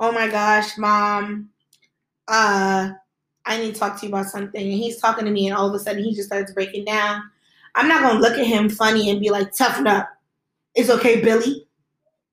oh 0.00 0.12
my 0.12 0.28
gosh, 0.28 0.78
mom, 0.78 1.50
uh, 2.26 2.90
I 3.44 3.58
need 3.58 3.74
to 3.74 3.78
talk 3.78 4.00
to 4.00 4.06
you 4.06 4.12
about 4.12 4.26
something, 4.26 4.62
and 4.62 4.72
he's 4.72 4.98
talking 4.98 5.26
to 5.26 5.30
me, 5.30 5.46
and 5.46 5.54
all 5.54 5.68
of 5.68 5.74
a 5.74 5.78
sudden 5.78 6.02
he 6.02 6.14
just 6.14 6.28
starts 6.28 6.52
breaking 6.52 6.86
down, 6.86 7.22
I'm 7.74 7.86
not 7.86 8.00
gonna 8.00 8.18
look 8.18 8.38
at 8.38 8.46
him 8.46 8.70
funny 8.70 9.10
and 9.10 9.20
be 9.20 9.28
like, 9.28 9.52
toughen 9.54 9.86
up. 9.86 10.08
It's 10.74 10.88
okay, 10.88 11.20
Billy. 11.20 11.66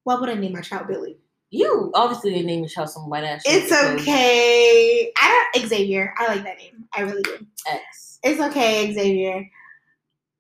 Why 0.06 0.15
would 0.15 0.29
I 0.29 0.36
name 0.36 0.53
my 0.53 0.62
child 0.62 0.88
Billy? 0.88 1.18
You 1.52 1.92
obviously 1.94 2.32
they 2.32 2.42
named 2.42 2.64
your 2.64 2.70
child 2.70 2.90
some 2.90 3.10
white 3.10 3.24
ass. 3.24 3.44
shit 3.46 3.64
It's 3.64 3.70
because 3.70 4.02
okay. 4.02 5.12
I 5.22 5.48
don't 5.54 5.68
Xavier. 5.68 6.14
I 6.18 6.28
like 6.28 6.44
that 6.44 6.58
name. 6.58 6.86
I 6.94 7.02
really 7.02 7.22
do. 7.22 7.46
X. 7.68 8.20
It's 8.24 8.42
okay, 8.42 8.94
Xavier. 8.94 9.50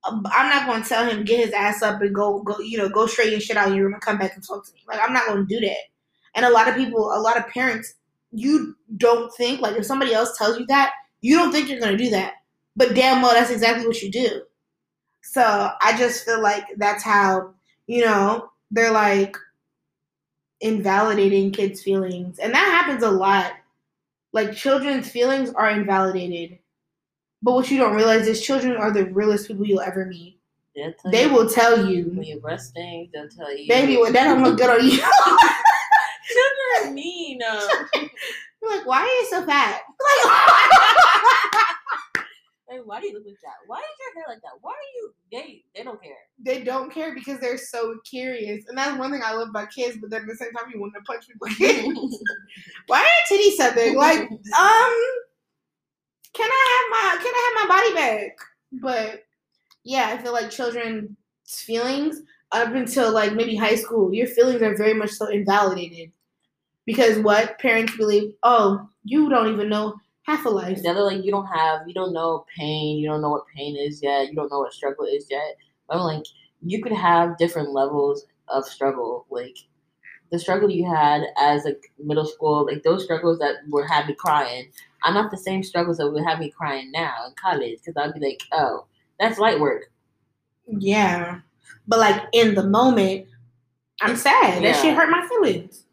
Um, 0.03 0.25
I'm 0.31 0.49
not 0.49 0.67
gonna 0.67 0.85
tell 0.85 1.07
him 1.07 1.23
get 1.23 1.39
his 1.39 1.53
ass 1.53 1.81
up 1.81 2.01
and 2.01 2.13
go 2.13 2.41
go 2.43 2.59
you 2.59 2.77
know 2.77 2.89
go 2.89 3.07
straight 3.07 3.33
and 3.33 3.41
shit 3.41 3.57
out 3.57 3.69
of 3.69 3.75
your 3.75 3.85
room 3.85 3.93
and 3.93 4.01
come 4.01 4.17
back 4.17 4.35
and 4.35 4.45
talk 4.45 4.65
to 4.65 4.73
me. 4.73 4.81
Like 4.87 4.99
I'm 5.01 5.13
not 5.13 5.27
gonna 5.27 5.45
do 5.45 5.59
that. 5.61 5.77
And 6.35 6.45
a 6.45 6.49
lot 6.49 6.67
of 6.67 6.75
people, 6.75 7.13
a 7.13 7.21
lot 7.21 7.37
of 7.37 7.47
parents, 7.47 7.95
you 8.31 8.75
don't 8.97 9.33
think 9.35 9.61
like 9.61 9.77
if 9.77 9.85
somebody 9.85 10.13
else 10.13 10.37
tells 10.37 10.59
you 10.59 10.65
that, 10.67 10.91
you 11.21 11.37
don't 11.37 11.51
think 11.51 11.69
you're 11.69 11.79
gonna 11.79 11.97
do 11.97 12.09
that. 12.09 12.33
But 12.75 12.93
damn 12.93 13.21
well, 13.21 13.33
that's 13.33 13.51
exactly 13.51 13.87
what 13.87 14.01
you 14.01 14.11
do. 14.11 14.41
So 15.21 15.69
I 15.81 15.97
just 15.97 16.25
feel 16.25 16.41
like 16.41 16.65
that's 16.77 17.03
how 17.03 17.53
you 17.87 18.03
know 18.03 18.49
they're 18.71 18.91
like 18.91 19.37
invalidating 20.61 21.51
kids' 21.51 21.81
feelings, 21.83 22.39
and 22.39 22.53
that 22.53 22.65
happens 22.65 23.03
a 23.03 23.11
lot. 23.11 23.53
Like 24.33 24.53
children's 24.53 25.09
feelings 25.09 25.51
are 25.53 25.69
invalidated. 25.69 26.59
But 27.41 27.53
what 27.53 27.71
you 27.71 27.77
don't 27.77 27.95
realize 27.95 28.27
is 28.27 28.41
children 28.41 28.75
are 28.75 28.91
the 28.91 29.05
realest 29.05 29.47
people 29.47 29.65
you'll 29.65 29.81
ever 29.81 30.05
meet. 30.05 30.39
They 31.11 31.25
you 31.25 31.33
will 31.33 31.47
tell 31.49 31.85
you, 31.89 32.05
when 32.05 32.23
you 32.23 32.41
things. 32.73 33.09
They'll 33.13 33.29
tell 33.29 33.55
you, 33.55 33.67
baby, 33.67 33.95
well, 33.97 34.11
that 34.11 34.25
don't 34.25 34.43
look 34.43 34.57
good 34.57 34.69
on 34.69 34.83
you. 34.83 34.97
Children 36.27 36.83
are 36.83 36.91
mean. 36.91 37.41
Um. 37.43 37.69
You're 38.61 38.77
like, 38.77 38.87
why 38.87 39.01
are 39.01 39.05
you 39.05 39.27
so 39.29 39.45
fat? 39.45 39.81
Like, 40.25 41.65
like, 42.77 42.87
why 42.87 43.01
do 43.01 43.07
you 43.07 43.13
look 43.13 43.25
like 43.25 43.39
that? 43.43 43.55
Why 43.67 43.77
is 43.77 43.83
your 43.99 44.15
hair 44.15 44.33
like 44.33 44.41
that? 44.41 44.57
Why 44.61 44.71
are 44.71 44.91
you? 44.95 45.13
They 45.31 45.63
they 45.75 45.83
don't 45.83 46.01
care. 46.01 46.17
they 46.39 46.63
don't 46.63 46.91
care 46.91 47.13
because 47.13 47.39
they're 47.39 47.57
so 47.57 47.97
curious, 48.09 48.65
and 48.67 48.77
that's 48.77 48.97
one 48.97 49.11
thing 49.11 49.21
I 49.23 49.33
love 49.33 49.49
about 49.49 49.71
kids. 49.71 49.97
But 49.99 50.09
then 50.09 50.21
at 50.21 50.27
the 50.27 50.35
same 50.35 50.51
time, 50.51 50.71
you 50.73 50.79
want 50.79 50.93
to 50.95 51.01
punch 51.01 51.25
people. 51.27 51.47
why 52.87 52.99
are 52.99 53.35
your 53.35 53.39
titties 53.39 53.55
so 53.55 53.73
big? 53.73 53.95
Like, 53.95 54.21
um, 54.21 54.95
can 56.33 56.49
I 56.51 56.65
have 56.71 56.91
my 56.91 57.23
can 57.23 57.33
I 57.33 57.53
have 57.59 57.69
my 57.69 57.75
body 57.75 57.93
back? 57.93 58.37
But 58.71 59.23
yeah, 59.83 60.09
I 60.13 60.21
feel 60.21 60.33
like 60.33 60.49
children's 60.49 61.09
feelings 61.45 62.21
up 62.51 62.73
until 62.73 63.11
like 63.11 63.33
maybe 63.33 63.55
high 63.55 63.75
school, 63.75 64.13
your 64.13 64.27
feelings 64.27 64.61
are 64.61 64.75
very 64.75 64.93
much 64.93 65.11
so 65.11 65.27
invalidated. 65.27 66.11
Because 66.85 67.17
what 67.19 67.57
parents 67.59 67.97
believe, 67.97 68.33
oh, 68.43 68.87
you 69.03 69.29
don't 69.29 69.51
even 69.51 69.69
know 69.69 69.95
half 70.25 70.45
a 70.45 70.49
life. 70.49 70.81
The 70.81 70.89
other 70.89 71.01
like 71.01 71.23
you 71.23 71.31
don't 71.31 71.47
have 71.47 71.87
you 71.87 71.93
don't 71.93 72.13
know 72.13 72.45
pain, 72.57 72.97
you 72.97 73.07
don't 73.07 73.21
know 73.21 73.29
what 73.29 73.47
pain 73.55 73.75
is 73.77 74.01
yet, 74.01 74.29
you 74.29 74.35
don't 74.35 74.51
know 74.51 74.59
what 74.59 74.73
struggle 74.73 75.05
is 75.05 75.27
yet. 75.29 75.57
But 75.87 75.97
I'm 75.97 76.03
like 76.03 76.25
you 76.61 76.81
could 76.81 76.93
have 76.93 77.37
different 77.37 77.71
levels 77.71 78.25
of 78.47 78.65
struggle. 78.65 79.25
Like 79.29 79.55
the 80.31 80.39
struggle 80.39 80.69
you 80.69 80.89
had 80.89 81.23
as 81.37 81.63
like 81.65 81.91
middle 82.03 82.25
school, 82.25 82.65
like 82.65 82.83
those 82.83 83.03
struggles 83.03 83.39
that 83.39 83.55
would 83.69 83.87
have 83.87 84.07
me 84.07 84.15
crying. 84.15 84.71
I'm 85.03 85.13
not 85.13 85.29
the 85.29 85.37
same 85.37 85.63
struggles 85.63 85.97
that 85.97 86.09
would 86.09 86.25
have 86.25 86.39
me 86.39 86.49
crying 86.49 86.91
now 86.91 87.13
in 87.27 87.33
college 87.39 87.79
because 87.79 87.95
I'd 87.95 88.19
be 88.19 88.25
like, 88.25 88.41
oh, 88.51 88.85
that's 89.19 89.37
light 89.37 89.59
work. 89.59 89.91
Yeah. 90.67 91.41
But 91.87 91.99
like 91.99 92.23
in 92.33 92.55
the 92.55 92.63
moment, 92.63 93.27
I'm 94.01 94.15
sad. 94.15 94.61
Yeah. 94.61 94.71
That 94.71 94.81
shit 94.81 94.95
hurt 94.95 95.09
my 95.09 95.27
feelings. 95.27 95.83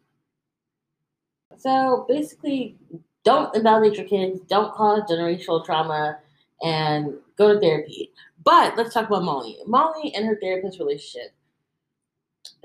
So 1.57 2.05
basically, 2.09 2.75
don't 3.23 3.55
invalidate 3.55 3.97
your 3.97 4.07
kids, 4.07 4.41
don't 4.47 4.73
cause 4.73 5.01
generational 5.09 5.65
trauma, 5.65 6.19
and 6.61 7.13
go 7.37 7.53
to 7.53 7.59
therapy. 7.59 8.11
But 8.43 8.75
let's 8.77 8.93
talk 8.93 9.07
about 9.07 9.23
Molly. 9.23 9.57
Molly 9.65 10.13
and 10.15 10.25
her 10.25 10.37
therapist 10.41 10.79
relationship. 10.79 11.31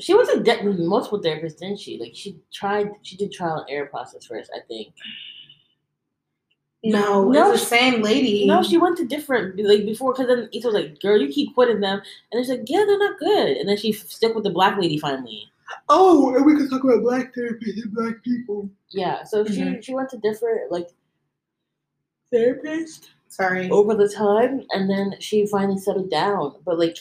She 0.00 0.14
was 0.14 0.28
a 0.28 0.40
de- 0.40 0.62
multiple 0.64 1.20
therapists, 1.20 1.58
didn't 1.58 1.78
she? 1.80 1.98
Like 1.98 2.12
she 2.14 2.36
tried, 2.52 2.90
she 3.02 3.16
did 3.16 3.32
trial 3.32 3.58
and 3.58 3.70
error 3.70 3.86
process 3.86 4.26
first, 4.26 4.50
I 4.54 4.60
think. 4.66 4.92
No, 6.84 7.28
No, 7.28 7.52
it's 7.52 7.62
the 7.62 7.66
same 7.66 8.02
lady. 8.02 8.46
No, 8.46 8.62
she 8.62 8.78
went 8.78 8.96
to 8.98 9.04
different 9.06 9.58
like 9.64 9.84
before 9.84 10.12
because 10.12 10.28
then 10.28 10.48
Issa 10.52 10.68
was 10.68 10.74
like, 10.74 11.00
"Girl, 11.00 11.20
you 11.20 11.28
keep 11.28 11.54
quitting 11.54 11.80
them," 11.80 12.00
and 12.30 12.40
she's 12.44 12.50
like, 12.50 12.62
"Yeah, 12.66 12.84
they're 12.86 12.98
not 12.98 13.18
good." 13.18 13.56
And 13.56 13.68
then 13.68 13.76
she 13.76 13.90
f- 13.92 14.08
stuck 14.08 14.34
with 14.34 14.44
the 14.44 14.50
black 14.50 14.78
lady 14.78 14.96
finally. 14.96 15.50
Oh, 15.88 16.34
and 16.34 16.44
we 16.46 16.56
can 16.56 16.68
talk 16.68 16.84
about 16.84 17.02
black 17.02 17.34
therapists 17.34 17.82
and 17.82 17.92
black 17.92 18.22
people. 18.22 18.70
Yeah, 18.90 19.22
so 19.24 19.44
she 19.44 19.60
Mhm. 19.60 19.82
she 19.82 19.94
went 19.94 20.08
to 20.10 20.18
different 20.18 20.70
like 20.72 20.88
therapists. 22.32 23.08
Sorry. 23.30 23.68
over 23.70 23.94
the 23.94 24.08
time, 24.08 24.64
and 24.70 24.88
then 24.88 25.14
she 25.20 25.46
finally 25.46 25.78
settled 25.78 26.10
down. 26.10 26.54
But 26.64 26.78
like, 26.78 26.96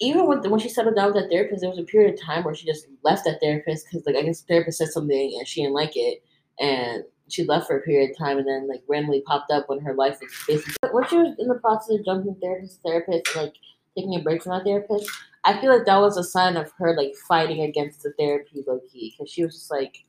even 0.00 0.26
when 0.26 0.42
when 0.50 0.58
she 0.58 0.68
settled 0.68 0.96
down 0.96 1.12
with 1.12 1.22
that 1.22 1.30
therapist, 1.30 1.60
there 1.60 1.70
was 1.70 1.78
a 1.78 1.84
period 1.84 2.12
of 2.14 2.20
time 2.20 2.42
where 2.42 2.54
she 2.54 2.66
just 2.66 2.86
left 3.04 3.24
that 3.24 3.40
therapist 3.40 3.86
because 3.86 4.04
like 4.04 4.16
I 4.16 4.22
guess 4.22 4.40
the 4.40 4.46
therapist 4.48 4.78
said 4.78 4.88
something 4.88 5.36
and 5.38 5.46
she 5.46 5.62
didn't 5.62 5.74
like 5.74 5.92
it, 5.96 6.22
and 6.58 7.04
she 7.28 7.44
left 7.44 7.68
for 7.68 7.78
a 7.78 7.82
period 7.82 8.10
of 8.10 8.18
time, 8.18 8.38
and 8.38 8.48
then 8.48 8.66
like 8.68 8.82
randomly 8.88 9.20
popped 9.22 9.52
up 9.52 9.68
when 9.68 9.78
her 9.80 9.94
life 9.94 10.18
was 10.20 10.30
basically. 10.48 10.74
But 10.82 10.92
when 10.92 11.06
she 11.06 11.16
was 11.18 11.36
in 11.38 11.46
the 11.46 11.54
process 11.54 11.98
of 12.00 12.04
jumping 12.04 12.34
therapist, 12.42 12.80
therapist, 12.84 13.36
like 13.36 13.54
taking 13.96 14.16
a 14.16 14.20
break 14.20 14.42
from 14.42 14.58
that 14.58 14.64
therapist, 14.64 15.08
I 15.44 15.60
feel 15.60 15.74
like 15.74 15.86
that 15.86 16.00
was 16.00 16.16
a 16.16 16.24
sign 16.24 16.56
of 16.56 16.72
her 16.78 16.94
like 16.96 17.14
fighting 17.28 17.62
against 17.62 18.02
the 18.02 18.12
therapy 18.18 18.62
low 18.66 18.80
key 18.92 19.14
because 19.16 19.32
she 19.32 19.44
was 19.44 19.54
just 19.54 19.70
like, 19.70 20.04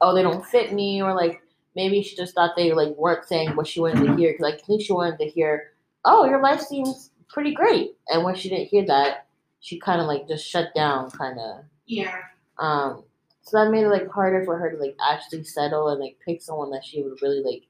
oh, 0.00 0.14
they 0.14 0.22
don't 0.22 0.44
fit 0.46 0.72
me, 0.72 1.02
or 1.02 1.14
like 1.14 1.42
maybe 1.76 2.02
she 2.02 2.16
just 2.16 2.34
thought 2.34 2.56
they 2.56 2.72
like 2.72 2.94
weren't 2.96 3.26
saying 3.26 3.56
what 3.56 3.66
she 3.66 3.80
wanted 3.80 4.06
to 4.06 4.16
hear 4.16 4.32
because 4.32 4.54
I 4.54 4.56
think 4.66 4.82
she 4.82 4.92
wanted 4.92 5.18
to 5.18 5.26
hear, 5.30 5.72
"Oh, 6.04 6.24
your 6.24 6.42
life 6.42 6.60
seems 6.60 7.10
pretty 7.28 7.54
great," 7.54 7.96
and 8.08 8.24
when 8.24 8.34
she 8.34 8.48
didn't 8.48 8.68
hear 8.68 8.86
that, 8.86 9.26
she 9.60 9.78
kind 9.78 10.00
of 10.00 10.06
like 10.06 10.28
just 10.28 10.46
shut 10.46 10.74
down, 10.74 11.10
kind 11.10 11.38
of. 11.38 11.64
Yeah. 11.86 12.14
Um, 12.58 13.04
so 13.42 13.58
that 13.64 13.70
made 13.70 13.84
it 13.84 13.88
like 13.88 14.08
harder 14.10 14.44
for 14.44 14.58
her 14.58 14.70
to 14.70 14.76
like 14.76 14.96
actually 15.02 15.44
settle 15.44 15.88
and 15.88 16.00
like 16.00 16.18
pick 16.24 16.42
someone 16.42 16.70
that 16.70 16.84
she 16.84 17.02
would 17.02 17.20
really 17.22 17.42
like 17.42 17.62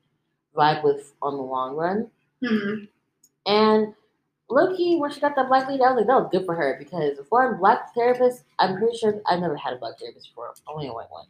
vibe 0.56 0.84
with 0.84 1.14
on 1.22 1.36
the 1.36 1.42
long 1.42 1.76
run. 1.76 2.10
hmm 2.44 2.84
And 3.46 3.94
Loki, 4.50 4.96
when 4.96 5.10
she 5.10 5.20
got 5.20 5.36
that 5.36 5.48
black 5.48 5.68
lead, 5.68 5.80
I 5.82 5.90
was 5.92 5.96
like, 5.98 6.06
that 6.06 6.20
was 6.22 6.28
good 6.32 6.46
for 6.46 6.54
her 6.54 6.76
because 6.78 7.18
one 7.28 7.58
black 7.58 7.94
therapist, 7.94 8.44
I'm 8.58 8.78
pretty 8.78 8.96
sure 8.96 9.20
I've 9.26 9.40
never 9.40 9.56
had 9.56 9.74
a 9.74 9.76
black 9.76 9.98
therapist 9.98 10.30
before, 10.30 10.54
only 10.66 10.88
a 10.88 10.92
white 10.92 11.10
one, 11.10 11.26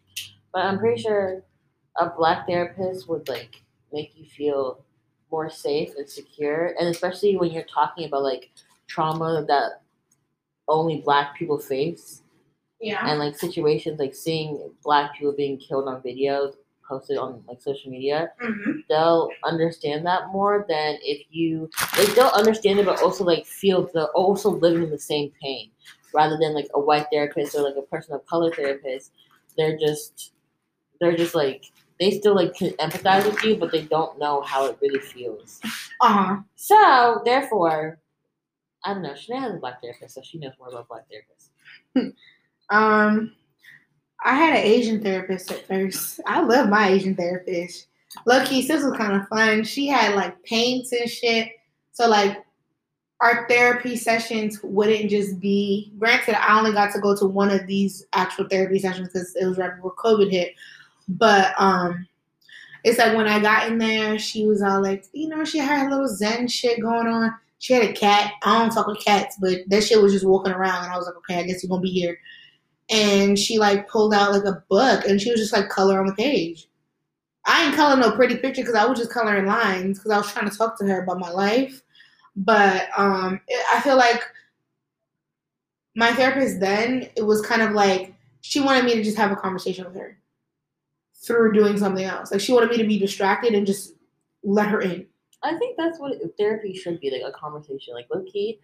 but 0.52 0.60
I'm 0.64 0.78
pretty 0.78 1.02
sure 1.02 1.42
a 1.98 2.10
black 2.10 2.46
therapist 2.46 3.08
would 3.08 3.28
like 3.28 3.62
make 3.92 4.12
you 4.16 4.24
feel 4.26 4.84
more 5.32 5.50
safe 5.50 5.90
and 5.98 6.08
secure, 6.08 6.74
and 6.78 6.88
especially 6.88 7.36
when 7.36 7.50
you're 7.50 7.64
talking 7.64 8.06
about 8.06 8.22
like 8.22 8.50
trauma 8.86 9.44
that 9.48 9.82
only 10.68 11.00
black 11.00 11.36
people 11.36 11.58
face 11.58 12.22
Yeah. 12.80 13.10
and 13.10 13.18
like 13.18 13.36
situations 13.36 13.98
like 13.98 14.14
seeing 14.14 14.70
black 14.84 15.14
people 15.14 15.32
being 15.32 15.58
killed 15.58 15.88
on 15.88 16.02
videos 16.02 16.54
posted 16.88 17.18
on 17.18 17.42
like 17.46 17.60
social 17.60 17.90
media 17.90 18.30
hmm 18.40 18.80
they'll 18.88 19.28
understand 19.44 20.06
that 20.06 20.28
more 20.32 20.64
than 20.68 20.96
if 21.02 21.26
you 21.30 21.68
like 21.98 22.14
they'll 22.14 22.28
understand 22.28 22.78
it 22.78 22.86
but 22.86 23.02
also 23.02 23.22
like 23.24 23.44
feel 23.46 23.88
the 23.92 24.06
also 24.14 24.50
living 24.50 24.82
in 24.84 24.90
the 24.90 24.98
same 24.98 25.30
pain 25.42 25.70
rather 26.14 26.38
than 26.40 26.54
like 26.54 26.68
a 26.74 26.80
white 26.80 27.06
therapist 27.12 27.54
or 27.54 27.62
like 27.62 27.76
a 27.76 27.82
person 27.82 28.14
of 28.14 28.24
color 28.26 28.52
therapist. 28.54 29.12
They're 29.56 29.76
just 29.76 30.32
they're 31.00 31.16
just 31.16 31.34
like 31.34 31.64
they 32.00 32.12
still 32.12 32.34
like 32.34 32.54
can 32.54 32.70
empathize 32.74 33.24
with 33.26 33.42
you 33.44 33.56
but 33.56 33.72
they 33.72 33.82
don't 33.82 34.18
know 34.18 34.40
how 34.42 34.66
it 34.66 34.78
really 34.80 35.00
feels. 35.00 35.60
Uh 36.00 36.12
huh. 36.12 36.36
so 36.56 37.22
therefore 37.24 37.98
i 38.84 38.92
don't 38.94 39.02
know 39.02 39.12
Shaneé 39.12 39.40
has 39.40 39.54
a 39.54 39.58
black 39.58 39.80
therapist 39.82 40.14
so 40.14 40.22
she 40.22 40.38
knows 40.38 40.52
more 40.58 40.68
about 40.68 40.88
black 40.88 41.04
therapists. 41.10 41.50
Um, 42.70 43.32
I 44.24 44.34
had 44.34 44.54
an 44.54 44.64
Asian 44.64 45.02
therapist 45.02 45.50
at 45.50 45.66
first. 45.66 46.20
I 46.26 46.40
love 46.40 46.68
my 46.68 46.88
Asian 46.88 47.14
therapist. 47.14 47.86
Lucky, 48.26 48.66
this 48.66 48.82
was 48.82 48.96
kind 48.96 49.14
of 49.14 49.28
fun. 49.28 49.64
She 49.64 49.86
had 49.86 50.14
like 50.14 50.42
paints 50.42 50.92
and 50.92 51.08
shit. 51.08 51.50
So 51.92 52.08
like 52.08 52.44
our 53.20 53.46
therapy 53.48 53.96
sessions 53.96 54.60
wouldn't 54.62 55.10
just 55.10 55.40
be 55.40 55.92
granted 55.98 56.36
I 56.36 56.56
only 56.56 56.72
got 56.72 56.92
to 56.92 57.00
go 57.00 57.16
to 57.16 57.26
one 57.26 57.50
of 57.50 57.66
these 57.66 58.06
actual 58.12 58.48
therapy 58.48 58.78
sessions 58.78 59.08
because 59.08 59.34
it 59.36 59.44
was 59.44 59.58
right 59.58 59.74
before 59.74 59.94
COVID 59.94 60.30
hit. 60.30 60.54
But 61.08 61.54
um 61.58 62.06
it's 62.84 62.98
like 62.98 63.16
when 63.16 63.26
I 63.26 63.40
got 63.40 63.66
in 63.68 63.78
there, 63.78 64.18
she 64.18 64.46
was 64.46 64.62
all 64.62 64.80
like, 64.80 65.04
you 65.12 65.28
know, 65.28 65.44
she 65.44 65.58
had 65.58 65.86
a 65.86 65.90
little 65.90 66.08
zen 66.08 66.46
shit 66.46 66.80
going 66.80 67.08
on. 67.08 67.34
She 67.58 67.72
had 67.72 67.82
a 67.82 67.92
cat. 67.92 68.34
I 68.44 68.58
don't 68.58 68.72
talk 68.72 68.86
with 68.86 69.04
cats, 69.04 69.36
but 69.40 69.58
that 69.66 69.82
shit 69.82 70.00
was 70.00 70.12
just 70.12 70.24
walking 70.26 70.52
around 70.52 70.84
and 70.84 70.92
I 70.92 70.96
was 70.96 71.06
like, 71.06 71.16
okay, 71.16 71.40
I 71.40 71.42
guess 71.42 71.62
you're 71.62 71.68
gonna 71.68 71.82
be 71.82 71.90
here. 71.90 72.18
And 72.90 73.38
she 73.38 73.58
like 73.58 73.88
pulled 73.88 74.14
out 74.14 74.32
like 74.32 74.44
a 74.44 74.62
book 74.68 75.04
and 75.06 75.20
she 75.20 75.30
was 75.30 75.40
just 75.40 75.52
like 75.52 75.68
color 75.68 76.00
on 76.00 76.06
the 76.06 76.14
page. 76.14 76.68
I 77.46 77.66
ain't 77.66 77.76
coloring 77.76 78.00
no 78.00 78.12
pretty 78.12 78.36
picture 78.36 78.62
because 78.62 78.74
I 78.74 78.86
was 78.86 78.98
just 78.98 79.10
coloring 79.10 79.46
lines 79.46 79.98
because 79.98 80.10
I 80.10 80.18
was 80.18 80.32
trying 80.32 80.50
to 80.50 80.56
talk 80.56 80.78
to 80.78 80.86
her 80.86 81.02
about 81.02 81.18
my 81.18 81.30
life. 81.30 81.82
But 82.36 82.88
um, 82.96 83.40
it, 83.48 83.64
I 83.74 83.80
feel 83.80 83.96
like 83.96 84.22
my 85.94 86.12
therapist 86.12 86.60
then 86.60 87.08
it 87.16 87.22
was 87.22 87.40
kind 87.40 87.62
of 87.62 87.72
like 87.72 88.14
she 88.40 88.60
wanted 88.60 88.84
me 88.84 88.94
to 88.94 89.02
just 89.02 89.16
have 89.16 89.32
a 89.32 89.36
conversation 89.36 89.84
with 89.84 89.96
her 89.96 90.18
through 91.14 91.52
doing 91.52 91.76
something 91.76 92.04
else. 92.04 92.30
Like 92.30 92.40
she 92.40 92.52
wanted 92.52 92.70
me 92.70 92.76
to 92.78 92.86
be 92.86 92.98
distracted 92.98 93.54
and 93.54 93.66
just 93.66 93.94
let 94.42 94.68
her 94.68 94.80
in. 94.80 95.06
I 95.42 95.56
think 95.56 95.76
that's 95.76 95.98
what 95.98 96.14
therapy 96.38 96.74
should 96.74 97.00
be 97.00 97.10
like 97.10 97.22
a 97.26 97.36
conversation. 97.36 97.94
Like 97.94 98.06
low 98.12 98.24
key, 98.24 98.60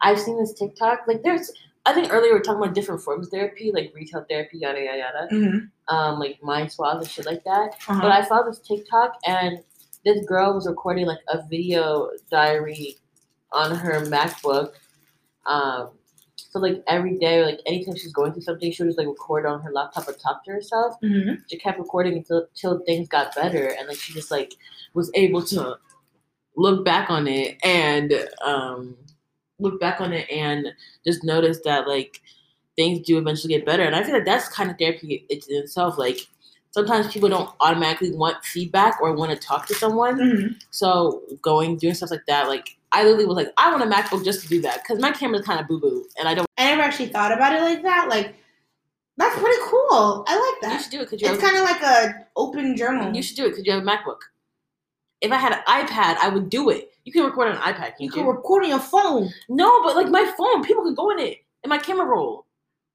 I've 0.00 0.18
seen 0.18 0.38
this 0.38 0.54
TikTok. 0.54 1.00
Like 1.06 1.22
there's, 1.22 1.52
I 1.86 1.92
think 1.92 2.12
earlier 2.12 2.32
we 2.32 2.38
were 2.38 2.42
talking 2.42 2.62
about 2.62 2.74
different 2.74 3.00
forms 3.00 3.28
of 3.28 3.30
therapy, 3.30 3.70
like 3.72 3.92
retail 3.94 4.26
therapy, 4.28 4.58
yada 4.58 4.82
yada 4.82 4.98
yada. 4.98 5.28
Mm-hmm. 5.32 5.94
Um, 5.94 6.18
like 6.18 6.42
mind 6.42 6.72
spas 6.72 6.96
and 6.96 7.08
shit 7.08 7.26
like 7.26 7.44
that. 7.44 7.76
Uh-huh. 7.88 8.00
But 8.02 8.10
I 8.10 8.24
saw 8.24 8.42
this 8.42 8.58
TikTok 8.58 9.14
and 9.24 9.60
this 10.04 10.26
girl 10.26 10.54
was 10.54 10.66
recording 10.66 11.06
like 11.06 11.20
a 11.28 11.46
video 11.48 12.10
diary 12.28 12.96
on 13.52 13.74
her 13.74 14.00
MacBook. 14.06 14.72
Um, 15.46 15.90
so 16.34 16.58
like 16.58 16.82
every 16.88 17.18
day, 17.18 17.44
like 17.44 17.60
anytime 17.66 17.94
she's 17.94 18.12
going 18.12 18.32
through 18.32 18.42
something, 18.42 18.72
she 18.72 18.82
would 18.82 18.88
just 18.88 18.98
like 18.98 19.06
record 19.06 19.46
on 19.46 19.60
her 19.62 19.70
laptop 19.70 20.08
and 20.08 20.18
talk 20.18 20.44
to 20.44 20.50
herself 20.50 20.94
mm-hmm. 21.02 21.34
she 21.48 21.58
kept 21.58 21.78
recording 21.78 22.14
until, 22.14 22.46
until 22.54 22.80
things 22.84 23.08
got 23.08 23.34
better 23.34 23.74
and 23.78 23.88
like 23.88 23.96
she 23.96 24.12
just 24.12 24.30
like 24.30 24.54
was 24.94 25.10
able 25.14 25.42
to 25.42 25.76
look 26.56 26.84
back 26.84 27.10
on 27.10 27.28
it 27.28 27.56
and 27.62 28.12
um 28.44 28.96
look 29.58 29.80
back 29.80 30.00
on 30.00 30.12
it 30.12 30.28
and 30.30 30.66
just 31.06 31.24
notice 31.24 31.60
that 31.64 31.88
like 31.88 32.20
things 32.76 33.00
do 33.06 33.16
eventually 33.18 33.54
get 33.54 33.64
better 33.64 33.82
and 33.82 33.96
i 33.96 34.02
feel 34.02 34.14
like 34.14 34.24
that's 34.24 34.48
kind 34.48 34.70
of 34.70 34.76
therapy 34.78 35.24
in 35.30 35.38
itself 35.48 35.96
like 35.98 36.18
sometimes 36.72 37.10
people 37.10 37.28
don't 37.28 37.50
automatically 37.60 38.12
want 38.12 38.36
feedback 38.44 39.00
or 39.00 39.14
want 39.14 39.30
to 39.30 39.36
talk 39.38 39.66
to 39.66 39.74
someone 39.74 40.18
Mm-hmm. 40.18 40.54
so 40.70 41.22
going 41.40 41.76
doing 41.78 41.94
stuff 41.94 42.10
like 42.10 42.26
that 42.26 42.48
like 42.48 42.76
i 42.92 43.02
literally 43.02 43.24
was 43.24 43.36
like 43.36 43.48
i 43.56 43.70
want 43.70 43.82
a 43.82 43.86
macbook 43.86 44.24
just 44.24 44.42
to 44.42 44.48
do 44.48 44.60
that 44.60 44.82
because 44.82 45.00
my 45.00 45.10
camera's 45.10 45.46
kind 45.46 45.58
of 45.58 45.66
boo-boo 45.66 46.04
and 46.18 46.28
i 46.28 46.34
don't 46.34 46.46
I 46.58 46.64
never 46.66 46.82
actually 46.82 47.08
thought 47.08 47.32
about 47.32 47.52
it 47.52 47.60
like 47.60 47.82
that. 47.82 48.08
Like 48.08 48.34
that's 49.18 49.38
pretty 49.38 49.58
cool. 49.64 50.24
I 50.26 50.38
like 50.38 50.62
that. 50.62 50.72
you 50.74 50.82
should 50.82 50.90
do 50.90 51.00
it 51.00 51.04
because 51.04 51.20
you 51.20 51.28
It's 51.28 51.40
have 51.40 51.50
kind 51.50 51.56
of 51.58 51.64
like 51.64 51.82
a 51.82 52.26
open 52.34 52.76
journal. 52.76 53.14
You 53.14 53.22
should 53.22 53.36
do 53.36 53.44
it 53.44 53.50
because 53.50 53.66
you 53.66 53.72
have 53.72 53.82
a 53.82 53.86
MacBook. 53.86 54.16
If 55.26 55.32
I 55.32 55.36
had 55.36 55.52
an 55.52 55.62
iPad, 55.66 56.16
I 56.18 56.28
would 56.28 56.48
do 56.48 56.70
it. 56.70 56.90
You 57.04 57.12
can 57.12 57.24
record 57.24 57.48
on 57.48 57.56
an 57.56 57.62
iPad. 57.62 57.92
You 57.98 58.06
You 58.06 58.10
can 58.10 58.26
record 58.26 58.64
on 58.64 58.70
your 58.70 58.78
phone. 58.80 59.28
no, 59.48 59.82
but 59.82 59.94
like 59.96 60.08
my 60.08 60.24
phone, 60.38 60.62
people 60.64 60.84
can 60.84 60.94
go 60.94 61.10
in 61.10 61.18
it 61.18 61.38
and 61.62 61.68
my 61.70 61.78
camera 61.78 62.06
roll. 62.06 62.46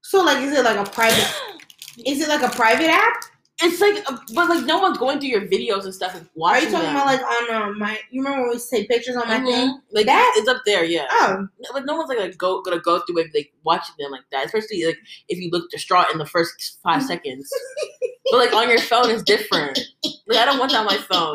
So 0.02 0.22
like, 0.24 0.38
is 0.42 0.52
it 0.52 0.64
like 0.64 0.76
a 0.84 0.90
private? 0.90 1.30
Is 2.06 2.20
it 2.22 2.28
like 2.28 2.42
a 2.42 2.48
private 2.48 2.88
app? 2.88 3.16
It's 3.60 3.78
like, 3.80 4.02
uh, 4.10 4.16
but 4.34 4.48
like 4.48 4.64
no 4.64 4.78
one's 4.78 4.96
going 4.96 5.20
through 5.20 5.28
your 5.28 5.42
videos 5.46 5.84
and 5.84 5.94
stuff 5.94 6.14
and 6.14 6.24
Are 6.24 6.30
watching. 6.34 6.64
you 6.64 6.70
talking 6.72 6.86
them. 6.86 6.96
about 6.96 7.06
like 7.06 7.20
on 7.20 7.54
um, 7.54 7.78
my? 7.78 7.98
You 8.10 8.22
remember 8.22 8.48
when 8.48 8.56
we 8.56 8.62
take 8.70 8.88
pictures 8.88 9.14
on 9.14 9.28
my 9.28 9.38
Mhm. 9.40 9.44
thing? 9.46 9.80
Like 9.92 10.06
That- 10.06 10.32
it's 10.38 10.48
up 10.48 10.62
there, 10.64 10.84
yeah. 10.84 11.06
Oh, 11.10 11.46
But 11.72 11.84
no 11.84 11.94
one's 11.96 12.08
like, 12.08 12.18
like 12.18 12.38
go 12.38 12.62
gonna 12.62 12.80
go 12.80 13.00
through 13.00 13.18
it 13.18 13.30
like 13.34 13.52
watching 13.62 13.94
them 13.98 14.10
like 14.10 14.24
that. 14.32 14.46
Especially 14.46 14.84
like 14.86 14.98
if 15.28 15.38
you 15.38 15.50
look 15.52 15.70
distraught 15.70 16.06
in 16.10 16.16
the 16.18 16.24
first 16.26 16.78
five 16.82 17.02
seconds. 17.12 17.52
But 18.32 18.38
like 18.38 18.52
on 18.54 18.68
your 18.68 18.78
phone 18.80 19.10
is 19.10 19.22
different. 19.22 19.78
Like 20.26 20.38
I 20.38 20.44
don't 20.46 20.58
want 20.58 20.72
that 20.72 20.78
on 20.78 20.86
my 20.86 20.96
phone. 20.96 21.34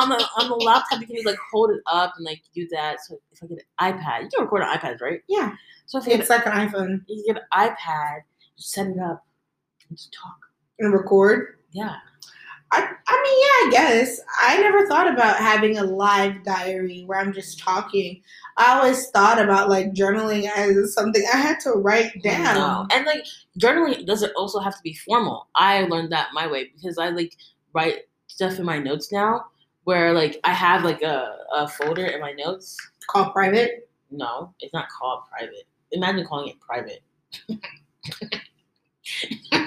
On 0.00 0.08
the 0.10 0.22
on 0.38 0.48
the 0.50 0.54
laptop 0.54 1.00
you 1.00 1.06
can 1.06 1.16
just 1.16 1.26
like 1.26 1.38
hold 1.50 1.70
it 1.70 1.80
up 1.86 2.12
and 2.16 2.24
like 2.26 2.42
do 2.54 2.68
that. 2.72 2.98
So 3.06 3.18
if 3.32 3.42
I 3.42 3.46
get 3.46 3.58
an 3.80 3.92
iPad, 3.98 4.22
you 4.24 4.28
can 4.28 4.42
record 4.44 4.62
on 4.62 4.76
iPads, 4.78 5.00
right? 5.00 5.20
yeah. 5.28 5.54
So 5.86 5.98
if 5.98 6.06
It's 6.06 6.30
like 6.30 6.44
an 6.46 6.52
iPhone 6.52 7.00
you 7.08 7.24
get 7.26 7.42
an 7.42 7.68
iPad, 7.68 8.20
set 8.56 8.86
it 8.86 8.98
up 9.00 9.24
and 9.88 9.96
just 9.98 10.12
talk. 10.12 10.36
and 10.78 10.92
record. 10.92 11.56
Yeah. 11.72 11.96
I, 12.72 12.88
I 13.08 13.22
mean, 13.22 13.38
yeah, 13.40 13.66
I 13.66 13.70
guess. 13.70 14.20
I 14.40 14.60
never 14.60 14.86
thought 14.86 15.12
about 15.12 15.36
having 15.36 15.78
a 15.78 15.84
live 15.84 16.44
diary 16.44 17.02
where 17.06 17.18
I'm 17.18 17.32
just 17.32 17.58
talking. 17.58 18.22
I 18.56 18.78
always 18.78 19.08
thought 19.10 19.40
about 19.40 19.68
like 19.68 19.92
journaling 19.92 20.48
as 20.48 20.94
something 20.94 21.22
I 21.32 21.36
had 21.36 21.58
to 21.60 21.72
write 21.72 22.22
down. 22.22 22.86
And 22.92 23.06
like 23.06 23.24
journaling 23.58 24.06
doesn't 24.06 24.32
also 24.36 24.60
have 24.60 24.76
to 24.76 24.82
be 24.82 24.94
formal. 24.94 25.48
I 25.56 25.82
learned 25.82 26.12
that 26.12 26.28
my 26.32 26.46
way 26.46 26.70
because 26.74 26.98
I 26.98 27.08
like 27.08 27.36
write 27.72 28.02
stuff 28.28 28.58
in 28.58 28.64
my 28.64 28.78
notes 28.78 29.10
now 29.10 29.46
where 29.84 30.12
like 30.12 30.38
I 30.44 30.52
have 30.52 30.84
like 30.84 31.02
a, 31.02 31.36
a 31.52 31.66
folder 31.66 32.06
in 32.06 32.20
my 32.20 32.32
notes. 32.32 32.76
Called 33.08 33.32
private. 33.32 33.88
No, 34.12 34.54
it's 34.60 34.72
not 34.72 34.86
called 34.88 35.22
private. 35.28 35.64
Imagine 35.92 36.24
calling 36.24 36.48
it 36.50 36.60
private. 36.60 37.02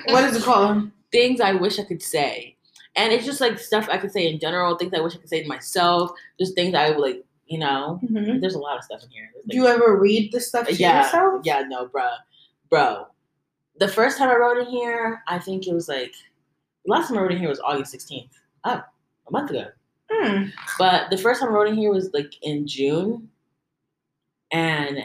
What 0.05 0.23
is 0.25 0.37
it 0.37 0.43
called? 0.43 0.89
Things 1.11 1.41
I 1.41 1.53
wish 1.53 1.77
I 1.77 1.83
could 1.83 2.01
say. 2.01 2.52
And 2.95 3.11
it's 3.11 3.25
just 3.25 3.41
like 3.41 3.57
stuff 3.59 3.87
I 3.89 3.97
could 3.97 4.11
say 4.11 4.31
in 4.31 4.39
general, 4.39 4.75
things 4.77 4.93
I 4.95 4.99
wish 5.01 5.15
I 5.15 5.17
could 5.17 5.29
say 5.29 5.41
to 5.41 5.49
myself, 5.49 6.11
just 6.39 6.53
things 6.55 6.75
I 6.75 6.89
would 6.91 6.99
like, 6.99 7.23
you 7.47 7.57
know. 7.57 7.99
Mhm. 8.03 8.39
There's 8.39 8.53
a 8.55 8.59
lot 8.59 8.77
of 8.77 8.83
stuff 8.83 9.03
in 9.03 9.09
here. 9.09 9.29
There's, 9.33 9.45
Do 9.47 9.55
you 9.57 9.67
ever 9.67 9.97
read 9.99 10.31
the 10.31 10.39
stuff 10.39 10.67
to 10.67 10.73
yeah, 10.75 11.03
yourself? 11.03 11.41
yeah, 11.43 11.63
no, 11.67 11.87
bro, 11.87 12.07
bro. 12.69 13.07
The 13.79 13.87
first 13.87 14.17
time 14.19 14.29
I 14.29 14.35
wrote 14.35 14.59
in 14.59 14.67
here, 14.67 15.23
I 15.27 15.39
think 15.39 15.67
it 15.67 15.73
was 15.73 15.87
like 15.89 16.13
the 16.85 16.91
last 16.91 17.07
time 17.07 17.17
I 17.17 17.21
wrote 17.21 17.31
in 17.31 17.39
here 17.39 17.49
was 17.49 17.59
August 17.61 17.91
16th. 17.93 18.29
Oh, 18.65 18.83
a 19.27 19.31
month 19.31 19.49
ago. 19.49 19.67
Hmm. 20.11 20.43
But 20.77 21.09
the 21.09 21.17
first 21.17 21.39
time 21.41 21.49
I 21.49 21.53
wrote 21.53 21.67
in 21.69 21.75
here 21.75 21.91
was 21.91 22.11
like 22.13 22.33
in 22.43 22.67
June, 22.67 23.29
and 24.51 24.99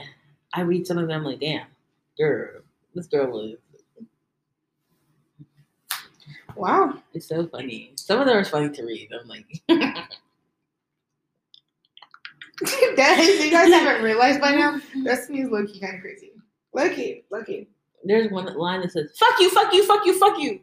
I 0.52 0.61
read 0.61 0.87
some 0.87 0.99
of 0.99 1.09
them 1.09 1.25
like, 1.25 1.40
damn, 1.40 1.66
girl, 2.18 2.61
this 2.95 3.07
girl 3.07 3.30
was. 3.30 3.57
Wow. 6.58 6.94
It's 7.14 7.28
so 7.28 7.46
funny. 7.46 7.92
Some 7.94 8.20
of 8.20 8.26
them 8.26 8.36
are 8.36 8.44
funny 8.44 8.68
to 8.70 8.82
read. 8.84 9.08
I'm 9.12 9.28
like, 9.28 9.46
that 12.96 13.18
is, 13.20 13.44
you 13.44 13.52
guys 13.52 13.72
haven't 13.72 14.02
realized 14.04 14.40
by 14.40 14.56
now. 14.56 14.80
Is 15.06 15.30
low 15.30 15.64
key 15.64 15.78
kind 15.78 15.94
of 15.94 16.00
crazy. 16.00 16.32
Low 16.74 16.88
key. 16.88 17.68
there's 18.04 18.32
one 18.32 18.52
line 18.56 18.80
that 18.80 18.90
says, 18.90 19.12
"Fuck 19.16 19.38
you, 19.38 19.50
fuck 19.50 19.72
you, 19.72 19.86
fuck 19.86 20.04
you, 20.04 20.18
fuck 20.18 20.38
you." 20.40 20.60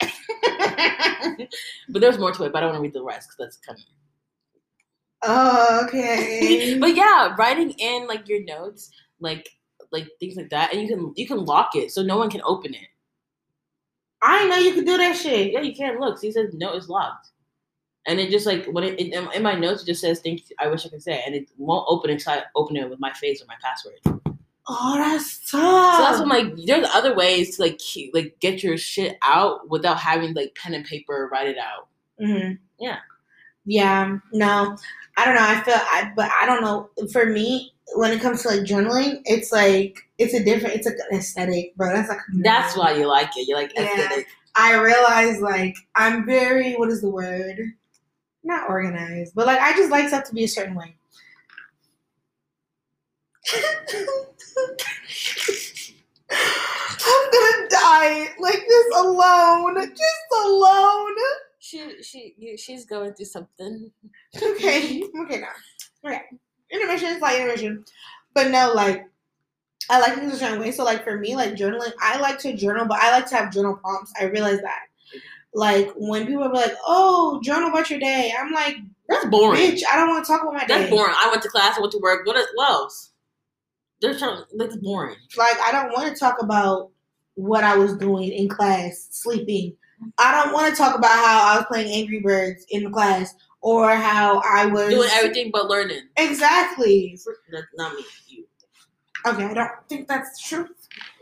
but 1.90 2.00
there's 2.00 2.18
more 2.18 2.32
to 2.32 2.44
it, 2.44 2.52
but 2.52 2.58
I 2.58 2.60
don't 2.62 2.70
want 2.70 2.78
to 2.78 2.82
read 2.82 2.94
the 2.94 3.04
rest 3.04 3.28
because 3.28 3.36
that's 3.38 3.56
coming. 3.58 3.84
oh, 5.24 5.84
okay. 5.84 6.78
but 6.80 6.96
yeah, 6.96 7.34
writing 7.38 7.72
in 7.72 8.06
like 8.06 8.28
your 8.28 8.42
notes, 8.44 8.90
like 9.20 9.50
like 9.92 10.08
things 10.20 10.36
like 10.36 10.48
that, 10.50 10.72
and 10.72 10.80
you 10.80 10.88
can 10.88 11.12
you 11.16 11.26
can 11.26 11.44
lock 11.44 11.76
it 11.76 11.92
so 11.92 12.02
no 12.02 12.16
one 12.16 12.30
can 12.30 12.40
open 12.46 12.72
it. 12.72 12.88
I 14.22 14.46
know 14.48 14.56
you 14.56 14.74
could 14.74 14.86
do 14.86 14.96
that 14.96 15.16
shit. 15.16 15.52
Yeah, 15.52 15.60
you 15.60 15.74
can't 15.74 16.00
look. 16.00 16.18
See, 16.18 16.28
it 16.28 16.34
says 16.34 16.54
no, 16.54 16.74
it's 16.74 16.88
locked, 16.88 17.28
and 18.06 18.18
it 18.18 18.30
just 18.30 18.46
like 18.46 18.66
when 18.66 18.84
it, 18.84 19.00
it 19.00 19.34
in 19.34 19.42
my 19.42 19.54
notes 19.54 19.82
it 19.82 19.86
just 19.86 20.00
says 20.00 20.20
things 20.20 20.42
I 20.58 20.68
wish 20.68 20.84
I 20.86 20.88
could 20.88 21.02
say, 21.02 21.22
and 21.24 21.34
it 21.34 21.48
won't 21.56 21.86
open 21.88 22.10
until 22.10 22.32
I 22.32 22.42
open 22.56 22.76
it 22.76 22.90
with 22.90 23.00
my 23.00 23.12
face 23.12 23.42
or 23.42 23.46
my 23.46 23.56
password. 23.62 24.00
Oh, 24.70 24.98
that's 24.98 25.50
tough. 25.50 25.96
So 25.96 26.02
that's 26.02 26.20
when 26.20 26.28
like 26.28 26.66
there's 26.66 26.86
other 26.92 27.14
ways 27.14 27.56
to 27.56 27.62
like 27.62 27.78
keep, 27.78 28.14
like 28.14 28.36
get 28.40 28.62
your 28.62 28.76
shit 28.76 29.16
out 29.22 29.68
without 29.70 29.98
having 29.98 30.34
like 30.34 30.54
pen 30.54 30.74
and 30.74 30.84
paper 30.84 31.28
write 31.32 31.48
it 31.48 31.56
out. 31.56 31.88
hmm 32.20 32.52
Yeah. 32.78 32.98
Yeah. 33.64 34.18
No, 34.32 34.76
I 35.16 35.24
don't 35.24 35.34
know. 35.34 35.42
I 35.42 35.62
feel, 35.62 35.74
I, 35.76 36.12
but 36.14 36.30
I 36.30 36.44
don't 36.46 36.62
know. 36.62 36.90
For 37.12 37.26
me, 37.26 37.72
when 37.96 38.12
it 38.12 38.20
comes 38.20 38.42
to 38.42 38.48
like 38.48 38.60
journaling, 38.60 39.20
it's 39.24 39.52
like 39.52 39.98
it's 40.18 40.34
a 40.34 40.42
different. 40.44 40.76
It's 40.76 40.86
like 40.86 40.96
an 41.10 41.18
aesthetic, 41.18 41.74
bro. 41.76 41.92
That's 41.92 42.08
like 42.08 42.18
That's 42.42 42.76
why 42.76 42.92
you 42.94 43.06
like 43.06 43.36
it. 43.36 43.48
You 43.48 43.54
like 43.54 43.72
Yeah. 43.74 43.84
aesthetic. 43.84 44.26
I 44.56 44.74
realize 44.80 45.40
like 45.40 45.76
I'm 45.94 46.26
very 46.26 46.74
what 46.74 46.88
is 46.90 47.00
the 47.00 47.10
word? 47.10 47.60
Not 48.44 48.68
organized, 48.68 49.34
but 49.34 49.46
like 49.46 49.60
I 49.60 49.72
just 49.76 49.90
like 49.90 50.08
stuff 50.08 50.24
to 50.24 50.34
be 50.34 50.44
a 50.44 50.48
certain 50.48 50.74
way. 50.74 50.94
I'm 56.30 57.30
gonna 57.32 57.68
die 57.70 58.28
like 58.38 58.62
this 58.68 58.86
alone, 58.96 59.74
just 59.76 60.44
alone. 60.44 61.14
She 61.58 62.02
she 62.02 62.56
she's 62.56 62.84
going 62.86 63.14
through 63.14 63.26
something. 63.26 63.90
Okay, 64.40 65.02
okay 65.22 65.40
now. 65.40 65.48
Okay, 66.04 66.22
intermission 66.70 67.08
is 67.08 67.20
like 67.20 67.38
intermission, 67.38 67.84
but 68.34 68.50
no, 68.50 68.72
like 68.74 69.06
I 69.90 70.00
like 70.00 70.14
things 70.14 70.34
a 70.34 70.36
certain 70.36 70.60
way. 70.60 70.70
So 70.70 70.84
like 70.84 71.04
for 71.04 71.18
me, 71.18 71.34
like 71.34 71.54
journaling, 71.54 71.92
I 72.00 72.18
like 72.18 72.38
to 72.40 72.54
journal, 72.54 72.86
but 72.86 72.98
I 73.00 73.10
like 73.10 73.26
to 73.28 73.36
have 73.36 73.52
journal 73.52 73.76
prompts. 73.76 74.12
I 74.20 74.24
realize 74.24 74.60
that. 74.60 74.82
Like 75.54 75.90
when 75.96 76.26
people 76.26 76.44
are 76.44 76.52
like, 76.52 76.74
"Oh, 76.86 77.40
journal 77.42 77.70
about 77.70 77.88
your 77.88 77.98
day," 77.98 78.32
I'm 78.38 78.52
like, 78.52 78.76
That's 79.08 79.24
boring. 79.26 79.60
"Bitch, 79.60 79.82
I 79.90 79.96
don't 79.96 80.08
want 80.08 80.24
to 80.24 80.30
talk 80.30 80.42
about 80.42 80.54
my 80.54 80.66
day." 80.66 80.78
That's 80.80 80.90
boring. 80.90 81.14
I 81.16 81.30
went 81.30 81.42
to 81.42 81.48
class. 81.48 81.78
I 81.78 81.80
went 81.80 81.92
to 81.92 81.98
work. 81.98 82.26
What, 82.26 82.36
what 82.54 82.70
else? 82.70 83.12
They're 84.00 84.16
trying. 84.16 84.42
That's 84.56 84.76
boring. 84.76 85.16
Like 85.36 85.58
I 85.60 85.72
don't 85.72 85.92
want 85.92 86.12
to 86.12 86.20
talk 86.20 86.42
about 86.42 86.90
what 87.34 87.64
I 87.64 87.76
was 87.76 87.96
doing 87.96 88.30
in 88.30 88.48
class, 88.48 89.08
sleeping. 89.10 89.74
I 90.18 90.42
don't 90.42 90.52
want 90.52 90.72
to 90.72 90.76
talk 90.76 90.96
about 90.96 91.16
how 91.16 91.54
I 91.54 91.56
was 91.56 91.66
playing 91.66 91.92
Angry 91.92 92.20
Birds 92.20 92.64
in 92.70 92.84
the 92.84 92.90
class 92.90 93.34
or 93.60 93.90
how 93.94 94.40
I 94.48 94.66
was 94.66 94.90
Doing 94.94 95.08
everything 95.12 95.50
but 95.52 95.66
learning. 95.68 96.02
Exactly. 96.16 97.18
That's 97.50 97.66
not 97.76 97.94
me. 97.94 98.04
You. 98.28 98.44
Okay, 99.26 99.44
I 99.44 99.54
don't 99.54 99.70
think 99.88 100.06
that's 100.08 100.40
true. 100.48 100.68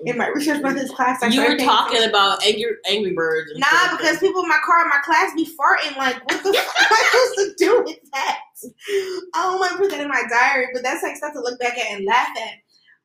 In 0.04 0.18
my 0.18 0.28
research 0.28 0.62
methods 0.62 0.90
class, 0.90 1.22
I 1.22 1.28
You 1.28 1.40
were 1.40 1.56
talking 1.56 1.96
attention. 1.96 2.10
about 2.10 2.44
angry 2.44 2.76
Angry 2.88 3.12
Birds. 3.14 3.50
and 3.50 3.60
Nah, 3.60 3.96
because 3.96 4.18
people 4.18 4.42
in 4.42 4.48
my 4.48 4.58
car 4.64 4.82
in 4.82 4.88
my 4.90 4.98
class 5.02 5.32
be 5.34 5.44
farting. 5.46 5.96
Like, 5.96 6.16
what 6.30 6.42
the 6.44 6.52
fuck 6.52 6.76
am 6.80 6.86
I 6.90 7.30
supposed 7.34 7.58
to 7.58 7.64
do 7.64 7.82
with 7.84 7.98
that? 8.12 8.38
I 9.34 9.42
don't 9.42 9.58
want 9.58 9.72
to 9.72 9.78
put 9.78 9.90
that 9.90 10.00
in 10.00 10.08
my 10.08 10.22
diary, 10.30 10.68
but 10.74 10.82
that's 10.82 11.02
like 11.02 11.16
stuff 11.16 11.32
to 11.32 11.40
look 11.40 11.58
back 11.58 11.76
at 11.78 11.90
and 11.90 12.04
laugh 12.04 12.28
at. 12.38 12.54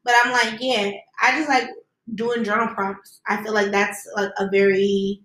But 0.03 0.13
I'm 0.23 0.31
like, 0.33 0.59
yeah, 0.59 0.91
I 1.21 1.37
just 1.37 1.47
like 1.49 1.69
doing 2.15 2.43
journal 2.43 2.67
prompts. 2.73 3.21
I 3.27 3.41
feel 3.43 3.53
like 3.53 3.71
that's 3.71 4.05
like 4.15 4.31
a 4.37 4.49
very, 4.49 5.21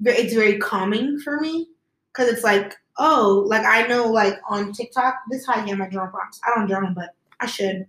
ve- 0.00 0.10
it's 0.12 0.34
very 0.34 0.58
calming 0.58 1.18
for 1.20 1.40
me 1.40 1.66
because 2.12 2.28
it's 2.32 2.44
like, 2.44 2.74
oh, 3.00 3.44
like 3.48 3.64
I 3.64 3.86
know, 3.88 4.06
like 4.06 4.34
on 4.48 4.72
TikTok, 4.72 5.14
this 5.30 5.40
is 5.40 5.46
how 5.46 5.54
I 5.54 5.64
get 5.64 5.78
my 5.78 5.88
journal 5.88 6.08
prompts. 6.08 6.38
I 6.46 6.54
don't 6.54 6.68
journal, 6.68 6.92
but 6.94 7.14
I 7.40 7.46
should. 7.46 7.86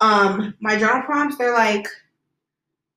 Um, 0.00 0.54
my 0.60 0.76
journal 0.78 1.02
prompts, 1.02 1.36
they're 1.36 1.52
like, 1.52 1.86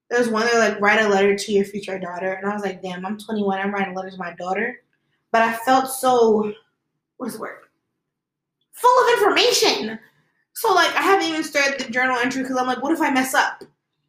there's 0.09 0.29
one 0.29 0.45
they're 0.45 0.69
like, 0.69 0.79
write 0.79 1.01
a 1.01 1.07
letter 1.09 1.35
to 1.35 1.51
your 1.51 1.65
future 1.65 1.99
daughter, 1.99 2.33
and 2.33 2.49
I 2.49 2.53
was 2.53 2.63
like, 2.63 2.81
damn, 2.81 3.05
I'm 3.05 3.17
21, 3.17 3.59
I'm 3.59 3.73
writing 3.73 3.93
letters 3.93 4.13
to 4.13 4.19
my 4.19 4.33
daughter, 4.33 4.81
but 5.31 5.41
I 5.41 5.53
felt 5.57 5.89
so, 5.89 6.53
what 7.17 7.27
is 7.27 7.33
the 7.33 7.41
word? 7.41 7.59
Full 8.71 9.03
of 9.05 9.13
information. 9.19 9.99
So 10.53 10.73
like, 10.73 10.95
I 10.95 11.01
haven't 11.01 11.25
even 11.25 11.43
started 11.43 11.79
the 11.79 11.91
journal 11.91 12.17
entry 12.17 12.41
because 12.43 12.57
I'm 12.57 12.67
like, 12.67 12.81
what 12.81 12.93
if 12.93 13.01
I 13.01 13.09
mess 13.09 13.33
up? 13.33 13.63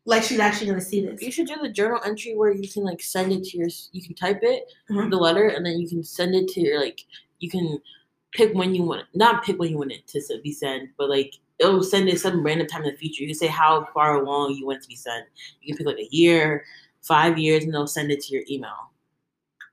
Like 0.06 0.22
she's 0.22 0.38
actually 0.38 0.66
gonna 0.66 0.82
see 0.82 1.04
this. 1.04 1.22
You 1.22 1.32
should 1.32 1.46
do 1.46 1.56
the 1.62 1.70
journal 1.70 1.98
entry 2.04 2.36
where 2.36 2.52
you 2.52 2.68
can 2.68 2.84
like 2.84 3.00
send 3.00 3.32
it 3.32 3.42
to 3.44 3.56
your. 3.56 3.68
You 3.92 4.02
can 4.02 4.14
type 4.14 4.40
it, 4.42 4.70
Mhm. 4.90 5.10
the 5.10 5.16
letter, 5.16 5.48
and 5.48 5.64
then 5.64 5.78
you 5.78 5.88
can 5.88 6.04
send 6.04 6.34
it 6.34 6.48
to 6.48 6.60
your 6.60 6.78
like. 6.80 7.00
You 7.40 7.50
can 7.50 7.78
pick 8.32 8.54
when 8.54 8.74
you 8.74 8.82
want. 8.82 9.06
Not 9.14 9.44
pick 9.44 9.58
when 9.58 9.70
you 9.70 9.78
want 9.78 9.92
it 9.92 10.06
to 10.08 10.22
be 10.42 10.52
sent, 10.52 10.90
but 10.98 11.08
like 11.08 11.34
it'll 11.58 11.82
send 11.82 12.08
it 12.08 12.20
some 12.20 12.42
random 12.42 12.66
time 12.66 12.84
in 12.84 12.90
the 12.90 12.96
future. 12.96 13.22
You 13.22 13.28
can 13.28 13.36
say 13.36 13.46
how 13.46 13.86
far 13.94 14.20
along 14.20 14.54
you 14.54 14.66
want 14.66 14.78
it 14.78 14.82
to 14.82 14.88
be 14.88 14.96
sent. 14.96 15.26
You 15.60 15.74
can 15.74 15.78
pick 15.78 15.86
like 15.86 16.04
a 16.04 16.14
year, 16.14 16.64
five 17.02 17.38
years, 17.38 17.64
and 17.64 17.72
they'll 17.72 17.86
send 17.86 18.10
it 18.10 18.20
to 18.22 18.34
your 18.34 18.42
email 18.50 18.90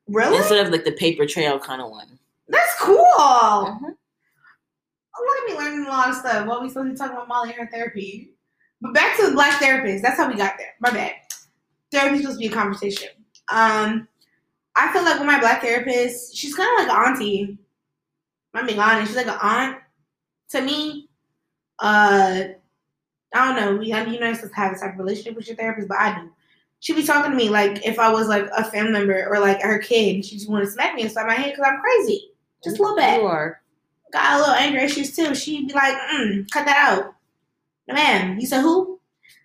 Really? 0.07 0.37
instead 0.37 0.65
of 0.65 0.71
like 0.71 0.83
the 0.83 0.91
paper 0.91 1.25
trail 1.25 1.57
kind 1.59 1.81
of 1.81 1.89
one. 1.89 2.19
That's 2.47 2.75
cool. 2.79 2.97
Mhm. 3.17 3.95
Look 5.19 5.37
at 5.39 5.47
me 5.47 5.57
learning 5.57 5.85
a 5.85 5.89
lot 5.89 6.09
of 6.09 6.15
stuff. 6.15 6.47
What 6.47 6.61
we 6.61 6.69
supposed 6.69 6.87
to 6.87 6.91
be 6.93 6.97
talking 6.97 7.15
about 7.15 7.27
Molly 7.27 7.49
and 7.51 7.59
her 7.59 7.67
therapy. 7.71 8.33
But 8.81 8.93
back 8.93 9.15
to 9.17 9.27
the 9.27 9.33
black 9.33 9.59
therapist. 9.59 10.01
That's 10.03 10.17
how 10.17 10.27
we 10.27 10.35
got 10.35 10.57
there. 10.57 10.73
My 10.79 10.89
bad. 10.89 11.13
Therapy's 11.91 12.21
supposed 12.21 12.39
to 12.39 12.47
be 12.47 12.51
a 12.51 12.55
conversation. 12.55 13.09
Um, 13.49 14.07
I 14.75 14.91
feel 14.93 15.03
like 15.03 15.17
with 15.17 15.27
my 15.27 15.39
black 15.39 15.61
therapist, 15.61 16.35
she's 16.35 16.55
kind 16.55 16.69
of 16.79 16.87
like 16.87 16.95
an 16.95 17.13
auntie. 17.13 17.57
I'm 18.53 18.65
being 18.65 18.79
honest. 18.79 19.07
She's 19.07 19.17
like 19.17 19.27
an 19.27 19.39
aunt 19.41 19.77
to 20.49 20.61
me. 20.61 21.09
Uh, 21.79 22.43
I 23.33 23.45
don't 23.45 23.55
know. 23.55 23.77
We, 23.77 23.93
I 23.93 24.03
mean, 24.03 24.15
you're 24.15 24.23
not 24.23 24.35
supposed 24.35 24.53
to 24.53 24.59
have 24.59 24.73
this 24.73 24.81
type 24.81 24.93
of 24.93 24.99
relationship 24.99 25.35
with 25.35 25.47
your 25.47 25.55
therapist, 25.55 25.87
but 25.87 25.97
I 25.97 26.19
do. 26.19 26.29
She'd 26.79 26.95
be 26.95 27.03
talking 27.03 27.31
to 27.31 27.37
me 27.37 27.49
like 27.49 27.85
if 27.85 27.99
I 27.99 28.11
was 28.11 28.27
like 28.27 28.47
a 28.55 28.63
family 28.63 28.91
member 28.91 29.27
or 29.29 29.39
like 29.39 29.61
her 29.61 29.79
kid. 29.79 30.15
and 30.15 30.25
She 30.25 30.35
just 30.35 30.49
want 30.49 30.65
to 30.65 30.71
smack 30.71 30.95
me 30.95 31.03
inside 31.03 31.27
my 31.27 31.35
head 31.35 31.53
because 31.53 31.65
I'm 31.65 31.79
crazy. 31.79 32.31
Just 32.63 32.79
a 32.79 32.81
little 32.81 32.97
bit. 32.97 33.21
You 33.21 33.27
are. 33.27 33.61
Got 34.11 34.33
a 34.33 34.39
little 34.39 34.55
anger 34.55 34.79
issues 34.79 35.15
too. 35.15 35.33
She'd 35.35 35.67
be 35.67 35.73
like, 35.73 35.95
mm, 36.13 36.49
cut 36.51 36.65
that 36.65 36.89
out. 36.89 37.15
Man, 37.87 38.39
you 38.39 38.47
said 38.47 38.61
who? 38.61 38.99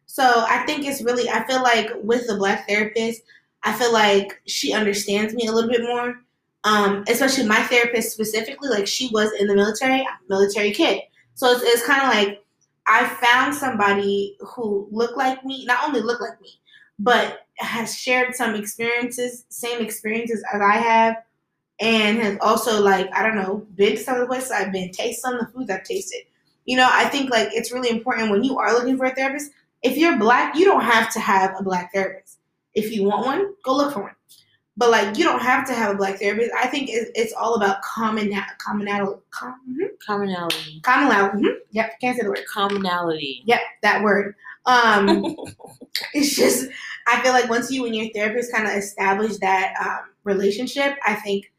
So 0.06 0.44
I 0.48 0.64
think 0.66 0.86
it's 0.86 1.02
really, 1.02 1.28
I 1.28 1.46
feel 1.46 1.62
like 1.62 1.90
with 2.02 2.26
the 2.26 2.36
black 2.36 2.66
therapist, 2.66 3.22
I 3.66 3.72
feel 3.72 3.92
like 3.92 4.40
she 4.46 4.72
understands 4.72 5.34
me 5.34 5.48
a 5.48 5.52
little 5.52 5.68
bit 5.68 5.82
more. 5.82 6.14
Um, 6.64 7.04
especially 7.08 7.46
my 7.46 7.62
therapist 7.64 8.12
specifically, 8.12 8.68
like 8.68 8.86
she 8.86 9.08
was 9.12 9.32
in 9.38 9.46
the 9.46 9.54
military, 9.54 10.06
military 10.28 10.72
kid. 10.72 11.00
So 11.34 11.52
it's, 11.52 11.62
it's 11.62 11.86
kind 11.86 12.02
of 12.02 12.08
like 12.08 12.44
I 12.86 13.06
found 13.06 13.54
somebody 13.54 14.36
who 14.40 14.88
looked 14.90 15.16
like 15.16 15.44
me, 15.44 15.64
not 15.64 15.86
only 15.86 16.00
looked 16.00 16.22
like 16.22 16.40
me, 16.40 16.60
but 16.98 17.40
has 17.58 17.96
shared 17.96 18.34
some 18.34 18.54
experiences, 18.54 19.44
same 19.48 19.80
experiences 19.80 20.42
as 20.52 20.60
I 20.60 20.76
have, 20.76 21.16
and 21.80 22.18
has 22.18 22.38
also 22.40 22.80
like 22.80 23.08
I 23.14 23.22
don't 23.22 23.36
know 23.36 23.66
been 23.74 23.96
to 23.96 24.02
some 24.02 24.14
of 24.14 24.20
the 24.22 24.26
places 24.26 24.50
I've 24.50 24.72
been, 24.72 24.90
tasted 24.90 25.20
some 25.20 25.34
of 25.34 25.40
the 25.40 25.52
foods 25.52 25.70
I've 25.70 25.84
tasted. 25.84 26.22
You 26.64 26.76
know, 26.76 26.88
I 26.90 27.04
think 27.04 27.30
like 27.30 27.48
it's 27.52 27.72
really 27.72 27.90
important 27.90 28.30
when 28.30 28.44
you 28.44 28.58
are 28.58 28.72
looking 28.72 28.96
for 28.96 29.06
a 29.06 29.14
therapist. 29.14 29.52
If 29.82 29.96
you're 29.96 30.18
black, 30.18 30.56
you 30.56 30.64
don't 30.64 30.82
have 30.82 31.12
to 31.12 31.20
have 31.20 31.54
a 31.58 31.62
black 31.62 31.92
therapist. 31.92 32.35
If 32.76 32.92
you 32.92 33.04
want 33.04 33.26
one, 33.26 33.54
go 33.64 33.76
look 33.76 33.92
for 33.92 34.02
one. 34.02 34.12
But 34.76 34.90
like, 34.90 35.16
you 35.18 35.24
don't 35.24 35.40
have 35.42 35.66
to 35.68 35.74
have 35.74 35.94
a 35.94 35.98
black 35.98 36.20
therapist. 36.20 36.52
I 36.54 36.66
think 36.68 36.90
it's, 36.90 37.10
it's 37.14 37.32
all 37.32 37.54
about 37.54 37.82
common 37.82 38.32
commonality. 38.58 39.20
Com, 39.30 39.54
mhm. 39.68 39.88
Commonality. 40.06 40.80
Commonality. 40.82 41.38
mhm. 41.42 41.54
Yep, 41.72 42.00
can't 42.00 42.16
say 42.16 42.22
the 42.22 42.28
word. 42.28 42.44
Commonality. 42.52 43.42
Yep, 43.46 43.60
that 43.82 44.02
word. 44.04 44.34
Um, 44.66 45.34
it's 46.14 46.36
just 46.36 46.68
I 47.06 47.22
feel 47.22 47.32
like 47.32 47.48
once 47.48 47.70
you 47.70 47.86
and 47.86 47.96
your 47.96 48.08
therapist 48.14 48.52
kind 48.52 48.66
of 48.66 48.74
establish 48.74 49.38
that 49.38 49.74
um, 49.84 50.10
relationship, 50.24 50.96
I 51.06 51.14
think 51.14 51.52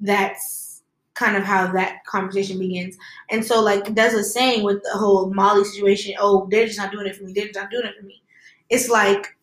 that's 0.00 0.82
kind 1.14 1.36
of 1.36 1.42
how 1.44 1.70
that 1.72 2.04
conversation 2.06 2.58
begins. 2.58 2.96
And 3.30 3.44
so, 3.44 3.60
like, 3.60 3.94
there's 3.94 4.14
a 4.14 4.24
saying 4.24 4.64
with 4.64 4.82
the 4.82 4.98
whole 4.98 5.32
Molly 5.34 5.64
situation. 5.64 6.14
Oh, 6.18 6.48
they're 6.50 6.66
just 6.66 6.78
not 6.78 6.92
doing 6.92 7.06
it 7.06 7.16
for 7.16 7.24
me. 7.24 7.32
They're 7.34 7.46
just 7.48 7.58
not 7.58 7.70
doing 7.70 7.84
it 7.84 7.94
for 7.98 8.06
me. 8.06 8.22
It's 8.70 8.88
like, 8.88 9.36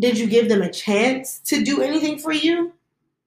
did 0.00 0.18
you 0.18 0.26
give 0.26 0.48
them 0.48 0.62
a 0.62 0.72
chance 0.72 1.38
to 1.40 1.62
do 1.62 1.82
anything 1.82 2.18
for 2.18 2.32
you? 2.32 2.72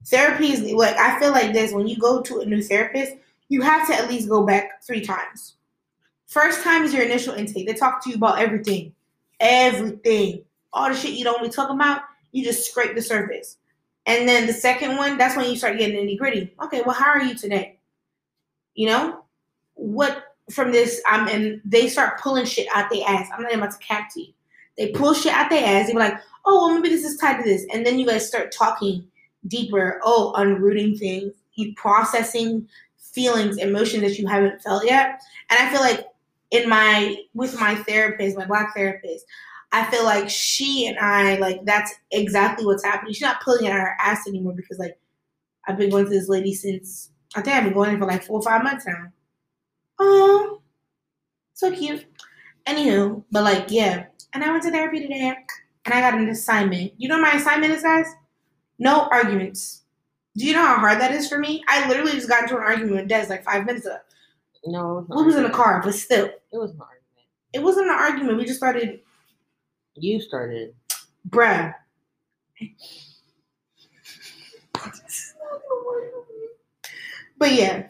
Therapy 0.05 0.51
is 0.51 0.61
like 0.73 0.97
I 0.97 1.19
feel 1.19 1.31
like 1.31 1.53
this. 1.53 1.71
When 1.71 1.87
you 1.87 1.97
go 1.97 2.21
to 2.21 2.39
a 2.39 2.45
new 2.45 2.61
therapist, 2.61 3.13
you 3.47 3.61
have 3.61 3.87
to 3.87 3.93
at 3.93 4.09
least 4.09 4.27
go 4.27 4.45
back 4.45 4.83
three 4.83 5.01
times. 5.01 5.55
First 6.27 6.63
time 6.63 6.83
is 6.83 6.93
your 6.93 7.03
initial 7.03 7.35
intake. 7.35 7.67
They 7.67 7.73
talk 7.73 8.03
to 8.03 8.09
you 8.09 8.15
about 8.15 8.39
everything, 8.39 8.93
everything, 9.39 10.43
all 10.73 10.89
the 10.89 10.95
shit 10.95 11.11
you 11.11 11.23
don't 11.23 11.39
really 11.39 11.53
talk 11.53 11.69
about. 11.69 12.01
You 12.31 12.43
just 12.43 12.69
scrape 12.69 12.95
the 12.95 13.01
surface. 13.01 13.57
And 14.05 14.27
then 14.27 14.47
the 14.47 14.53
second 14.53 14.97
one, 14.97 15.17
that's 15.17 15.37
when 15.37 15.49
you 15.49 15.55
start 15.55 15.77
getting 15.77 15.95
nitty 15.95 16.17
gritty. 16.17 16.53
Okay, 16.63 16.81
well, 16.81 16.95
how 16.95 17.07
are 17.07 17.23
you 17.23 17.35
today? 17.35 17.77
You 18.73 18.87
know, 18.87 19.23
what 19.75 20.35
from 20.49 20.71
this? 20.71 21.01
I'm 21.07 21.27
and 21.27 21.61
they 21.63 21.87
start 21.87 22.19
pulling 22.19 22.45
shit 22.45 22.67
out 22.73 22.89
their 22.89 23.07
ass. 23.07 23.29
I'm 23.31 23.43
not 23.43 23.51
even 23.51 23.63
about 23.63 23.79
to 23.79 23.85
cap 23.85 24.09
to 24.13 24.21
you. 24.21 24.33
They 24.77 24.91
pull 24.91 25.13
shit 25.13 25.33
out 25.33 25.49
their 25.49 25.65
ass. 25.65 25.87
They 25.87 25.93
be 25.93 25.99
like, 25.99 26.19
oh, 26.45 26.67
well, 26.67 26.75
maybe 26.75 26.89
this 26.89 27.05
is 27.05 27.17
tied 27.17 27.37
to 27.37 27.43
this, 27.43 27.65
and 27.73 27.85
then 27.85 27.99
you 27.99 28.05
guys 28.05 28.27
start 28.27 28.51
talking 28.51 29.05
deeper. 29.47 29.99
Oh, 30.03 30.33
unrooting 30.35 30.97
things, 30.97 31.33
you 31.55 31.73
processing 31.75 32.67
feelings, 32.97 33.57
emotions 33.57 34.01
that 34.01 34.17
you 34.17 34.27
haven't 34.27 34.61
felt 34.61 34.85
yet. 34.85 35.21
And 35.49 35.59
I 35.59 35.71
feel 35.71 35.81
like 35.81 36.07
in 36.51 36.69
my 36.69 37.15
with 37.33 37.59
my 37.59 37.75
therapist, 37.75 38.37
my 38.37 38.45
black 38.45 38.75
therapist, 38.75 39.25
I 39.71 39.89
feel 39.89 40.03
like 40.03 40.29
she 40.29 40.87
and 40.87 40.97
I 40.99 41.37
like 41.37 41.65
that's 41.65 41.93
exactly 42.11 42.65
what's 42.65 42.83
happening. 42.83 43.13
She's 43.13 43.21
not 43.21 43.41
pulling 43.41 43.67
at 43.67 43.73
her 43.73 43.95
ass 43.99 44.27
anymore 44.27 44.53
because 44.53 44.79
like 44.79 44.97
I've 45.67 45.77
been 45.77 45.89
going 45.89 46.05
to 46.05 46.09
this 46.09 46.29
lady 46.29 46.53
since 46.53 47.09
I 47.35 47.41
think 47.41 47.55
I've 47.55 47.63
been 47.63 47.73
going 47.73 47.91
in 47.91 47.99
for 47.99 48.05
like 48.05 48.23
four 48.23 48.39
or 48.39 48.43
five 48.43 48.63
months 48.63 48.85
now. 48.85 49.11
Oh, 49.99 50.61
so 51.53 51.71
cute. 51.71 52.05
Anywho, 52.67 53.23
but 53.31 53.43
like 53.43 53.65
yeah, 53.69 54.05
and 54.33 54.43
I 54.43 54.51
went 54.51 54.63
to 54.63 54.71
therapy 54.71 54.99
today, 55.01 55.35
and 55.85 55.93
I 55.93 56.01
got 56.01 56.13
an 56.17 56.29
assignment. 56.29 56.93
You 56.97 57.09
know 57.09 57.19
what 57.19 57.33
my 57.33 57.39
assignment 57.39 57.73
is, 57.73 57.83
guys? 57.83 58.07
No 58.79 59.07
arguments. 59.11 59.83
Do 60.35 60.45
you 60.45 60.53
know 60.53 60.65
how 60.65 60.77
hard 60.79 60.99
that 60.99 61.11
is 61.11 61.29
for 61.29 61.37
me? 61.37 61.63
I 61.67 61.87
literally 61.87 62.13
just 62.13 62.27
got 62.27 62.43
into 62.43 62.57
an 62.57 62.63
argument 62.63 62.95
with 62.95 63.07
Des 63.07 63.27
like 63.29 63.43
five 63.43 63.65
minutes 63.65 63.85
ago. 63.85 63.97
No. 64.65 65.05
We 65.09 65.23
was 65.23 65.35
in 65.35 65.43
the 65.43 65.49
car, 65.49 65.81
but 65.83 65.93
still, 65.93 66.25
It 66.25 66.57
was 66.57 66.71
an 66.71 66.79
argument. 66.81 67.27
it 67.53 67.61
wasn't 67.61 67.87
an 67.87 67.93
argument. 67.95 68.37
We 68.37 68.45
just 68.45 68.57
started, 68.57 69.01
You 69.95 70.19
started. 70.21 70.73
bruh. 71.29 71.73
But 77.37 77.53
yeah, 77.53 77.87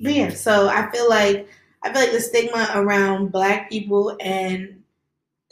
but 0.00 0.12
yeah. 0.14 0.30
So 0.30 0.68
I 0.68 0.90
feel 0.90 1.08
like 1.08 1.48
I 1.82 1.92
feel 1.92 2.02
like 2.02 2.12
the 2.12 2.20
stigma 2.20 2.70
around 2.74 3.32
Black 3.32 3.68
people 3.70 4.16
and 4.20 4.75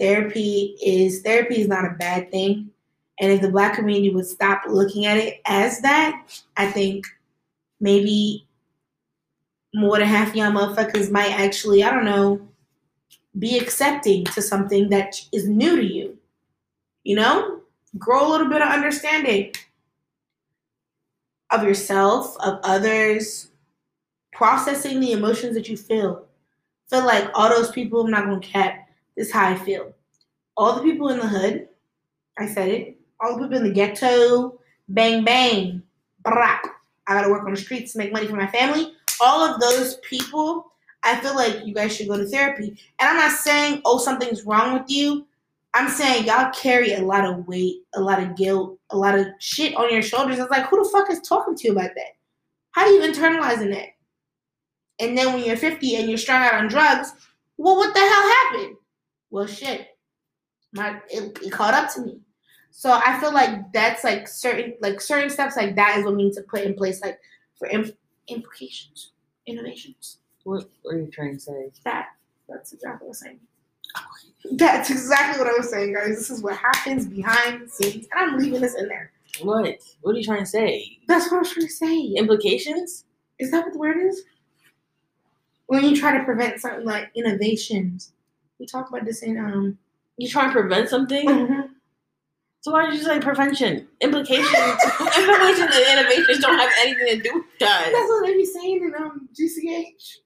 therapy 0.05 0.77
is 0.85 1.23
therapy 1.23 1.61
is 1.61 1.69
not 1.69 1.87
a 1.87 1.97
bad 1.99 2.31
thing, 2.31 2.71
and 3.21 3.33
if 3.33 3.41
the 3.41 3.51
Black 3.51 3.75
community 3.75 4.11
would 4.11 4.27
stop 4.27 4.63
looking 4.69 5.07
at 5.07 5.17
it 5.17 5.41
as 5.47 5.81
that, 5.81 6.45
I 6.57 6.67
think 6.67 7.07
maybe 7.81 8.47
more 9.75 9.99
than 9.99 10.07
half 10.07 10.35
y'all 10.35 10.53
motherfuckers 10.53 11.11
might 11.11 11.33
actually 11.33 11.83
I 11.83 11.91
don't 11.91 12.05
know 12.05 12.41
be 13.39 13.59
accepting 13.59 14.25
to 14.27 14.43
something 14.43 14.89
that 14.91 15.21
is 15.33 15.49
new 15.49 15.77
to 15.77 15.85
you. 15.85 16.19
You 17.03 17.17
know, 17.17 17.61
grow 17.99 18.27
a 18.27 18.31
little 18.31 18.49
bit 18.49 18.63
of 18.63 18.69
understanding 18.69 19.53
of 21.51 21.65
yourself, 21.65 22.37
of 22.41 22.61
others, 22.63 23.49
processing 24.33 25.01
the 25.01 25.13
emotions 25.13 25.55
that 25.55 25.69
you 25.69 25.77
feel. 25.77 26.25
Feel 26.91 27.05
like 27.05 27.31
all 27.35 27.49
those 27.49 27.71
people, 27.71 28.05
I'm 28.05 28.11
not 28.11 28.27
gonna 28.27 28.41
cap, 28.41 28.84
this 29.17 29.29
is 29.29 29.33
how 29.33 29.49
I 29.49 29.55
feel. 29.55 29.93
All 30.57 30.75
the 30.75 30.83
people 30.83 31.09
in 31.09 31.19
the 31.19 31.27
hood, 31.27 31.69
I 32.39 32.47
said 32.47 32.69
it, 32.69 32.97
all 33.21 33.37
the 33.37 33.43
people 33.43 33.59
in 33.59 33.65
the 33.65 33.73
ghetto, 33.73 34.59
bang 34.89 35.25
bang, 35.25 35.83
brah, 36.25 36.61
I 37.07 37.15
gotta 37.15 37.31
work 37.31 37.45
on 37.45 37.53
the 37.53 37.61
streets 37.61 37.93
to 37.93 37.99
make 37.99 38.13
money 38.13 38.27
for 38.27 38.37
my 38.37 38.47
family. 38.47 38.93
All 39.21 39.41
of 39.43 39.61
those 39.61 39.97
people, 39.99 40.73
I 41.03 41.21
feel 41.21 41.35
like 41.35 41.65
you 41.65 41.75
guys 41.75 41.95
should 41.95 42.09
go 42.09 42.17
to 42.17 42.27
therapy. 42.27 42.79
And 42.99 43.09
I'm 43.09 43.17
not 43.17 43.39
saying, 43.39 43.83
oh, 43.85 43.99
something's 43.99 44.45
wrong 44.45 44.79
with 44.79 44.89
you. 44.89 45.27
I'm 45.75 45.89
saying 45.89 46.27
y'all 46.27 46.53
carry 46.53 46.95
a 46.95 47.03
lot 47.03 47.25
of 47.25 47.47
weight, 47.49 47.83
a 47.95 48.01
lot 48.01 48.23
of 48.23 48.37
guilt, 48.37 48.79
a 48.91 48.97
lot 48.97 49.19
of 49.19 49.27
shit 49.41 49.75
on 49.75 49.93
your 49.93 50.03
shoulders. 50.03 50.39
It's 50.39 50.51
like, 50.51 50.67
who 50.67 50.83
the 50.83 50.89
fuck 50.89 51.11
is 51.11 51.21
talking 51.21 51.57
to 51.57 51.67
you 51.67 51.73
about 51.73 51.91
that? 51.97 52.17
How 52.71 52.83
are 52.83 52.91
you 52.91 53.01
internalizing 53.01 53.73
that? 53.73 53.89
And 55.01 55.19
then 55.19 55.33
when 55.33 55.45
you're 55.45 55.57
50 55.57 55.97
and 55.97 56.09
you're 56.09 56.19
strung 56.19 56.43
out 56.43 56.55
on 56.55 56.69
drugs, 56.69 57.13
well, 57.57 57.77
what 57.77 57.93
the 57.93 58.01
hell 58.01 58.09
happened? 58.09 58.77
Well, 59.35 59.49
shit, 59.49 59.89
my 60.75 61.01
it, 61.11 61.37
it 61.43 61.51
caught 61.51 61.75
up 61.75 61.93
to 61.95 62.03
me. 62.03 62.21
So 62.71 62.93
I 62.93 63.19
feel 63.19 63.35
like 63.35 63.73
that's 63.73 64.05
like 64.05 64.29
certain 64.29 64.75
like 64.81 65.01
certain 65.01 65.29
steps 65.29 65.57
like 65.57 65.75
that 65.75 65.99
is 65.99 66.05
what 66.05 66.15
we 66.15 66.23
need 66.23 66.35
to 66.35 66.43
put 66.43 66.61
in 66.61 66.75
place 66.75 67.03
like 67.03 67.19
for 67.59 67.67
imp- 67.67 67.99
implications, 68.29 69.11
innovations. 69.49 70.19
What 70.45 70.71
are 70.89 70.97
you 70.97 71.11
trying 71.11 71.35
to 71.35 71.41
say? 71.41 71.73
That 71.85 72.11
that's 72.49 72.75
exactly 72.75 73.09
what 73.09 73.11
I'm 73.11 73.15
saying. 73.15 73.41
That's 74.53 74.91
exactly 74.91 75.43
what 75.43 75.53
I 75.53 75.59
was 75.59 75.69
saying, 75.69 75.95
guys. 75.95 76.11
This 76.11 76.31
is 76.31 76.41
what 76.41 76.57
happens 76.57 77.05
behind 77.09 77.63
the 77.63 77.69
scenes, 77.69 78.07
and 78.13 78.31
I'm 78.31 78.39
leaving 78.39 78.61
this 78.61 78.77
in 78.77 78.87
there. 78.87 79.11
What? 79.43 79.79
What 80.03 80.15
are 80.15 80.19
you 80.19 80.25
trying 80.25 80.45
to 80.45 80.47
say? 80.47 81.01
That's 81.09 81.29
what 81.29 81.39
I 81.39 81.41
was 81.41 81.51
trying 81.51 81.67
to 81.67 81.73
say. 81.73 82.03
Implications? 82.17 83.05
Is 83.41 83.51
that 83.51 83.65
what 83.65 83.73
the 83.73 83.81
word 83.81 83.97
is? 83.97 84.23
When 85.67 85.83
you 85.83 85.97
try 85.97 86.17
to 86.17 86.23
prevent 86.23 86.61
something 86.61 86.85
like 86.85 87.11
innovations, 87.17 88.13
we 88.65 88.67
talk 88.67 88.89
about 88.89 89.05
this 89.05 89.23
in 89.23 89.37
um. 89.39 89.79
You 90.17 90.29
try 90.29 90.47
to 90.47 90.53
prevent 90.53 90.89
something? 90.89 91.27
mhm. 91.29 91.69
So 92.63 92.73
why 92.73 92.87
did 92.87 92.95
you 92.95 93.03
say 93.03 93.21
prevention? 93.21 93.87
Implications, 94.01 94.47
implications 95.19 95.71
and 95.75 95.99
innovations 95.99 96.39
don't 96.39 96.59
have 96.59 96.71
anything 96.79 97.09
to 97.19 97.23
do 97.23 97.35
with 97.35 97.45
that. 97.61 97.91
That's 97.93 98.09
what 98.09 98.27
they 98.27 98.33
be 98.35 98.47
saying 98.47 98.83
in 98.85 98.95
um 99.03 99.29
GCH 99.39 100.17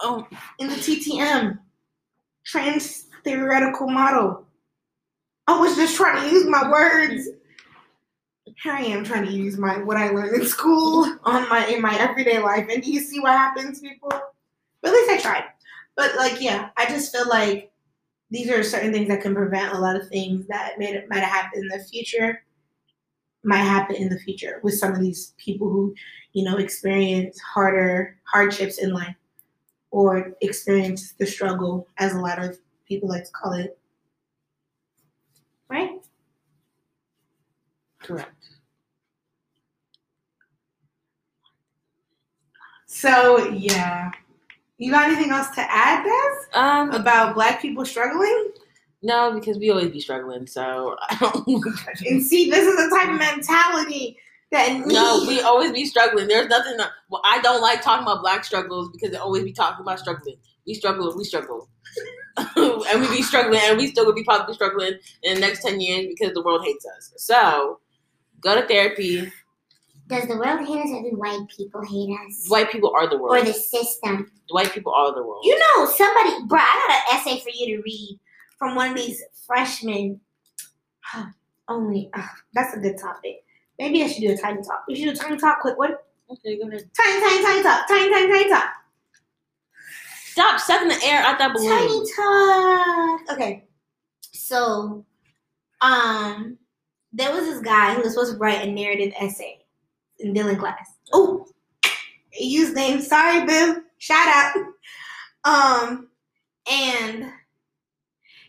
Oh, 0.00 0.26
in 0.58 0.68
the 0.68 0.74
TTM 0.74 1.58
trans 2.44 3.06
theoretical 3.22 3.88
model. 3.88 4.44
I 5.46 5.58
was 5.60 5.76
just 5.76 5.94
trying 5.96 6.20
to 6.22 6.28
use 6.28 6.46
my 6.48 6.68
words. 6.68 7.28
Here 8.62 8.72
I 8.72 8.80
am 8.82 9.04
trying 9.04 9.26
to 9.26 9.32
use 9.32 9.56
my 9.56 9.78
what 9.84 9.96
I 9.96 10.08
learned 10.10 10.34
in 10.40 10.46
school 10.48 11.04
on 11.24 11.48
my 11.48 11.64
in 11.68 11.80
my 11.80 11.96
everyday 11.96 12.40
life, 12.40 12.66
and 12.72 12.82
do 12.82 12.90
you 12.90 12.98
see 13.00 13.20
what 13.20 13.32
happens, 13.32 13.78
people? 13.80 14.10
But 14.10 14.88
at 14.88 14.92
least 14.94 15.10
I 15.10 15.18
tried. 15.20 15.44
But 15.96 16.16
like, 16.16 16.40
yeah, 16.40 16.70
I 16.76 16.86
just 16.86 17.12
feel 17.12 17.28
like 17.28 17.72
these 18.30 18.50
are 18.50 18.62
certain 18.64 18.92
things 18.92 19.08
that 19.08 19.22
can 19.22 19.34
prevent 19.34 19.74
a 19.74 19.80
lot 19.80 19.96
of 19.96 20.08
things 20.08 20.46
that 20.48 20.78
may 20.78 21.04
might 21.08 21.20
have 21.20 21.30
happened 21.32 21.64
in 21.70 21.78
the 21.78 21.84
future. 21.84 22.42
Might 23.42 23.58
happen 23.62 23.96
in 23.96 24.08
the 24.10 24.18
future 24.18 24.60
with 24.62 24.74
some 24.78 24.92
of 24.92 25.00
these 25.00 25.32
people 25.38 25.70
who, 25.70 25.94
you 26.32 26.44
know, 26.44 26.56
experience 26.58 27.38
harder 27.40 28.18
hardships 28.24 28.76
in 28.78 28.92
life 28.92 29.14
or 29.92 30.32
experience 30.42 31.12
the 31.14 31.26
struggle, 31.26 31.88
as 31.98 32.14
a 32.14 32.20
lot 32.20 32.42
of 32.44 32.58
people 32.86 33.08
like 33.08 33.24
to 33.24 33.32
call 33.32 33.52
it. 33.54 33.78
Right? 35.68 36.00
Correct. 37.98 38.56
So 42.86 43.48
yeah. 43.50 44.10
You 44.78 44.90
got 44.92 45.10
anything 45.10 45.30
else 45.30 45.48
to 45.50 45.60
add, 45.60 46.04
Des? 46.04 46.58
Um, 46.58 46.90
About 46.90 47.34
black 47.34 47.62
people 47.62 47.84
struggling? 47.84 48.52
no, 49.02 49.32
because 49.32 49.58
we 49.58 49.70
always 49.70 49.90
be 49.90 50.00
struggling. 50.00 50.46
So 50.46 50.96
I 51.08 51.16
don't. 51.20 51.64
And 52.06 52.22
see, 52.22 52.50
this 52.50 52.66
is 52.66 52.76
the 52.76 52.96
type 52.96 53.08
of 53.08 53.18
mentality 53.18 54.18
that 54.52 54.86
no, 54.86 55.24
we 55.26 55.40
always 55.40 55.72
be 55.72 55.84
struggling. 55.86 56.28
There's 56.28 56.48
nothing. 56.48 56.76
That, 56.76 56.90
well, 57.08 57.22
I 57.24 57.40
don't 57.40 57.62
like 57.62 57.82
talking 57.82 58.02
about 58.02 58.20
black 58.20 58.44
struggles 58.44 58.90
because 58.90 59.10
they 59.10 59.16
always 59.16 59.44
be 59.44 59.52
talking 59.52 59.82
about 59.82 60.00
struggling. 60.00 60.36
We 60.66 60.74
struggle. 60.74 61.14
We 61.16 61.24
struggle. 61.24 61.68
and 62.56 63.00
we 63.00 63.08
be 63.08 63.22
struggling, 63.22 63.60
and 63.64 63.78
we 63.78 63.86
still 63.86 64.04
will 64.04 64.12
be 64.12 64.24
probably 64.24 64.54
struggling 64.54 64.94
in 65.22 65.34
the 65.36 65.40
next 65.40 65.62
ten 65.62 65.80
years 65.80 66.06
because 66.08 66.34
the 66.34 66.42
world 66.42 66.64
hates 66.64 66.84
us. 66.96 67.12
So, 67.16 67.80
go 68.40 68.60
to 68.60 68.66
therapy. 68.66 69.32
Does 70.08 70.28
the 70.28 70.36
world 70.36 70.60
hate 70.60 70.84
us 70.84 70.90
or 70.90 71.02
do 71.02 71.16
white 71.16 71.46
people 71.48 71.82
hate 71.84 72.16
us? 72.26 72.48
White 72.48 72.70
people 72.70 72.94
are 72.96 73.08
the 73.08 73.18
world. 73.18 73.36
Or 73.36 73.44
the 73.44 73.52
system? 73.52 74.30
White 74.50 74.72
people 74.72 74.94
are 74.94 75.12
the 75.12 75.22
world. 75.22 75.42
You 75.44 75.58
know, 75.58 75.86
somebody, 75.86 76.30
bruh, 76.46 76.60
I 76.60 77.04
got 77.10 77.26
an 77.26 77.34
essay 77.34 77.40
for 77.42 77.50
you 77.50 77.76
to 77.76 77.82
read 77.82 78.20
from 78.58 78.76
one 78.76 78.90
of 78.90 78.96
these 78.96 79.22
freshmen. 79.46 80.20
only 81.68 82.08
uh, 82.14 82.22
that's 82.54 82.76
a 82.76 82.80
good 82.80 82.98
topic. 82.98 83.44
Maybe 83.78 84.02
I 84.02 84.06
should 84.06 84.20
do 84.20 84.32
a 84.32 84.36
tiny 84.36 84.62
talk. 84.62 84.84
We 84.88 84.94
should 84.94 85.04
do 85.06 85.10
a 85.10 85.14
tiny 85.14 85.36
talk. 85.36 85.60
Quick 85.60 85.76
one. 85.76 85.94
Okay, 86.30 86.58
go 86.58 86.68
ahead. 86.68 86.88
Tiny, 86.96 87.20
tiny, 87.20 87.42
tiny 87.42 87.62
talk. 87.62 87.88
Tiny, 87.88 88.10
tiny, 88.10 88.32
tiny 88.32 88.50
talk. 88.50 88.70
Stop 90.26 90.60
sucking 90.60 90.88
the 90.88 91.02
air 91.04 91.22
out 91.22 91.38
that 91.38 91.52
balloon. 91.52 91.68
Tiny 91.68 92.02
talk. 92.14 93.32
Okay. 93.32 93.64
So, 94.32 95.04
um, 95.80 96.58
there 97.12 97.32
was 97.32 97.44
this 97.44 97.60
guy 97.60 97.94
who 97.94 98.02
was 98.02 98.12
supposed 98.12 98.32
to 98.32 98.38
write 98.38 98.66
a 98.66 98.70
narrative 98.70 99.12
essay 99.18 99.65
in 100.20 100.34
Dylan 100.34 100.58
class. 100.58 100.94
Oh, 101.12 101.46
use 102.32 102.74
name. 102.74 103.00
Sorry, 103.00 103.46
boo. 103.46 103.82
Shout 103.98 104.28
out. 104.28 104.54
Um, 105.44 106.08
and 106.70 107.30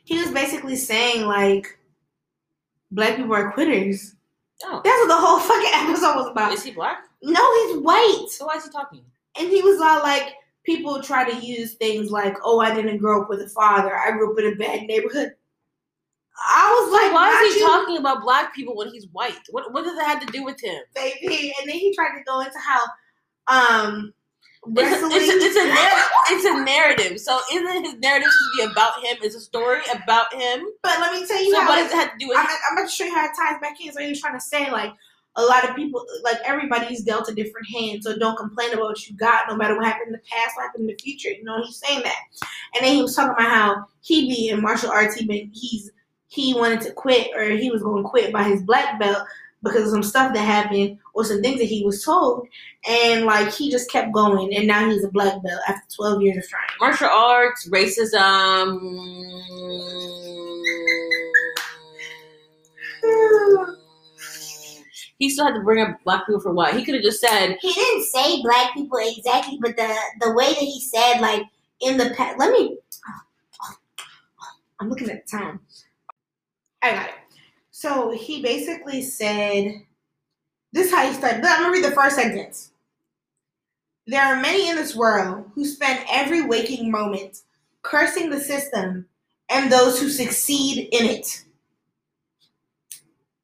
he 0.03 0.17
was 0.19 0.31
basically 0.31 0.75
saying 0.75 1.25
like, 1.25 1.67
black 2.91 3.17
people 3.17 3.33
are 3.35 3.51
quitters. 3.51 4.15
Oh, 4.63 4.81
That's 4.83 4.99
what 4.99 5.07
the 5.07 5.15
whole 5.17 5.39
fucking 5.39 5.71
episode 5.89 6.15
was 6.15 6.27
about. 6.31 6.53
is 6.53 6.63
he 6.63 6.71
black? 6.71 7.03
No, 7.21 7.67
he's 7.67 7.77
white. 7.77 8.25
So 8.29 8.45
why 8.47 8.55
is 8.55 8.65
he 8.65 8.71
talking? 8.71 9.03
And 9.39 9.49
he 9.49 9.61
was 9.61 9.79
all 9.81 9.99
like, 9.99 10.33
people 10.63 11.01
try 11.01 11.29
to 11.29 11.45
use 11.45 11.75
things 11.75 12.09
like, 12.11 12.35
oh, 12.43 12.59
I 12.59 12.73
didn't 12.73 12.97
grow 12.97 13.21
up 13.21 13.29
with 13.29 13.41
a 13.41 13.49
father. 13.49 13.95
I 13.95 14.11
grew 14.11 14.33
up 14.33 14.39
in 14.39 14.53
a 14.53 14.55
bad 14.55 14.83
neighborhood. 14.87 15.33
I 16.39 16.79
was 16.81 16.91
like, 16.93 17.13
Why 17.13 17.29
is 17.31 17.53
he 17.53 17.59
you, 17.59 17.67
talking 17.67 17.97
about 17.97 18.21
black 18.21 18.53
people 18.53 18.75
when 18.75 18.89
he's 18.89 19.07
white? 19.11 19.39
What 19.51 19.73
what 19.73 19.83
does 19.83 19.97
it 19.97 20.05
have 20.05 20.25
to 20.25 20.31
do 20.31 20.43
with 20.43 20.61
him? 20.61 20.81
baby. 20.93 21.53
And 21.59 21.69
then 21.69 21.77
he 21.77 21.93
tried 21.95 22.17
to 22.17 22.23
go 22.25 22.39
into 22.41 22.57
how 22.59 22.83
um 23.47 24.13
It's 24.65 24.77
a, 24.77 24.83
wrestling. 24.83 25.11
it's, 25.13 25.29
a, 25.29 25.37
it's, 25.47 25.55
a 25.55 25.65
narrative, 25.65 26.11
it's 26.29 26.45
a 26.45 26.63
narrative. 26.63 27.19
So 27.19 27.39
isn't 27.53 27.83
his 27.85 27.95
narrative 27.99 28.29
supposed 28.31 28.57
to 28.59 28.67
be 28.67 28.71
about 28.71 29.03
him? 29.03 29.17
It's 29.21 29.35
a 29.35 29.39
story 29.39 29.81
about 29.93 30.33
him. 30.33 30.65
but 30.83 30.99
let 30.99 31.13
me 31.13 31.25
tell 31.25 31.41
you 31.43 31.51
So 31.51 31.61
how 31.61 31.69
what 31.69 31.75
does 31.77 31.91
it 31.91 31.95
have 31.95 32.11
to 32.11 32.17
do 32.19 32.27
with 32.27 32.37
I'm, 32.37 32.45
I'm 32.45 32.77
about 32.77 32.89
to 32.89 32.95
show 32.95 33.05
you 33.05 33.15
how 33.15 33.25
it 33.25 33.31
ties 33.35 33.59
back 33.61 33.79
in. 33.81 33.91
So 33.93 34.01
he 34.01 34.09
was 34.09 34.21
trying 34.21 34.35
to 34.35 34.41
say 34.41 34.69
like 34.71 34.93
a 35.37 35.43
lot 35.43 35.69
of 35.69 35.75
people, 35.75 36.03
like 36.23 36.37
everybody's 36.43 37.03
dealt 37.03 37.29
a 37.29 37.35
different 37.35 37.67
hand. 37.69 38.03
So 38.03 38.17
don't 38.17 38.35
complain 38.37 38.73
about 38.73 38.85
what 38.85 39.07
you 39.07 39.15
got, 39.15 39.47
no 39.47 39.55
matter 39.55 39.75
what 39.75 39.85
happened 39.85 40.07
in 40.07 40.13
the 40.13 40.21
past, 40.29 40.55
what 40.55 40.63
happened 40.63 40.89
in 40.89 40.95
the 40.95 41.01
future. 41.01 41.29
You 41.29 41.43
know, 41.43 41.61
he's 41.63 41.77
saying 41.77 42.01
that. 42.03 42.17
And 42.73 42.83
then 42.85 42.95
he 42.95 43.01
was 43.03 43.15
talking 43.15 43.33
about 43.33 43.51
how 43.51 43.85
he 44.01 44.27
be 44.27 44.49
in 44.49 44.61
martial 44.61 44.89
arts. 44.89 45.15
He 45.15 45.27
been 45.27 45.51
he's 45.53 45.91
he 46.27 46.53
wanted 46.53 46.81
to 46.81 46.91
quit 46.91 47.29
or 47.35 47.49
he 47.49 47.71
was 47.71 47.81
going 47.81 48.03
to 48.03 48.09
quit 48.09 48.33
by 48.33 48.43
his 48.43 48.61
black 48.63 48.99
belt 48.99 49.25
because 49.63 49.83
of 49.85 49.89
some 49.89 50.03
stuff 50.03 50.33
that 50.33 50.41
happened 50.41 50.99
or 51.13 51.23
some 51.23 51.41
things 51.41 51.59
that 51.59 51.65
he 51.65 51.83
was 51.83 52.03
told. 52.03 52.47
And 52.87 53.25
like 53.25 53.53
he 53.53 53.71
just 53.71 53.91
kept 53.91 54.11
going, 54.13 54.53
and 54.55 54.67
now 54.67 54.89
he's 54.89 55.03
a 55.03 55.09
black 55.09 55.41
belt 55.43 55.61
after 55.67 55.95
12 55.95 56.21
years 56.21 56.37
of 56.37 56.49
trying. 56.49 56.67
martial 56.79 57.09
arts, 57.09 57.67
racism. 57.69 58.79
He 65.19 65.31
still 65.31 65.45
had 65.45 65.55
to 65.55 65.61
bring 65.61 65.83
up 65.83 65.97
black 66.03 66.27
people 66.27 66.41
for 66.41 66.53
what? 66.53 66.75
He 66.75 66.85
could 66.85 66.93
have 66.93 67.03
just 67.03 67.19
said, 67.19 67.57
He 67.59 67.73
didn't 67.73 68.03
say 68.03 68.41
black 68.43 68.73
people 68.75 68.99
exactly, 69.01 69.57
but 69.59 69.75
the 69.75 69.95
the 70.21 70.31
way 70.33 70.53
that 70.53 70.59
he 70.59 70.79
said, 70.79 71.19
like 71.19 71.43
in 71.81 71.97
the 71.97 72.11
past, 72.11 72.37
let 72.37 72.51
me. 72.51 72.77
I'm 74.79 74.89
looking 74.89 75.09
at 75.09 75.25
the 75.25 75.37
time. 75.37 75.59
I 76.81 76.91
got 76.91 77.09
it. 77.09 77.15
So 77.71 78.11
he 78.11 78.41
basically 78.41 79.01
said, 79.01 79.83
this 80.73 80.87
is 80.87 80.93
how 80.93 81.07
he 81.07 81.13
started. 81.13 81.43
I'm 81.43 81.61
going 81.61 81.73
to 81.73 81.81
read 81.81 81.91
the 81.91 81.95
first 81.95 82.15
sentence. 82.15 82.71
There 84.07 84.21
are 84.21 84.41
many 84.41 84.69
in 84.69 84.75
this 84.75 84.95
world 84.95 85.51
who 85.53 85.65
spend 85.65 86.05
every 86.09 86.41
waking 86.45 86.89
moment 86.89 87.41
cursing 87.81 88.29
the 88.29 88.39
system 88.39 89.05
and 89.49 89.71
those 89.71 89.99
who 89.99 90.09
succeed 90.09 90.89
in 90.91 91.05
it. 91.05 91.43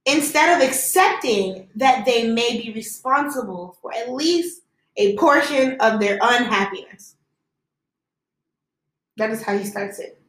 Instead 0.05 0.57
of 0.61 0.67
accepting 0.67 1.69
that 1.75 2.05
they 2.05 2.29
may 2.29 2.61
be 2.61 2.73
responsible 2.73 3.77
for 3.81 3.93
at 3.93 4.11
least 4.11 4.61
a 4.97 5.17
portion 5.17 5.77
of 5.79 5.99
their 5.99 6.19
unhappiness. 6.21 7.15
That 9.17 9.31
is 9.31 9.43
how 9.43 9.57
he 9.57 9.65
starts 9.65 9.99
it. 9.99 10.19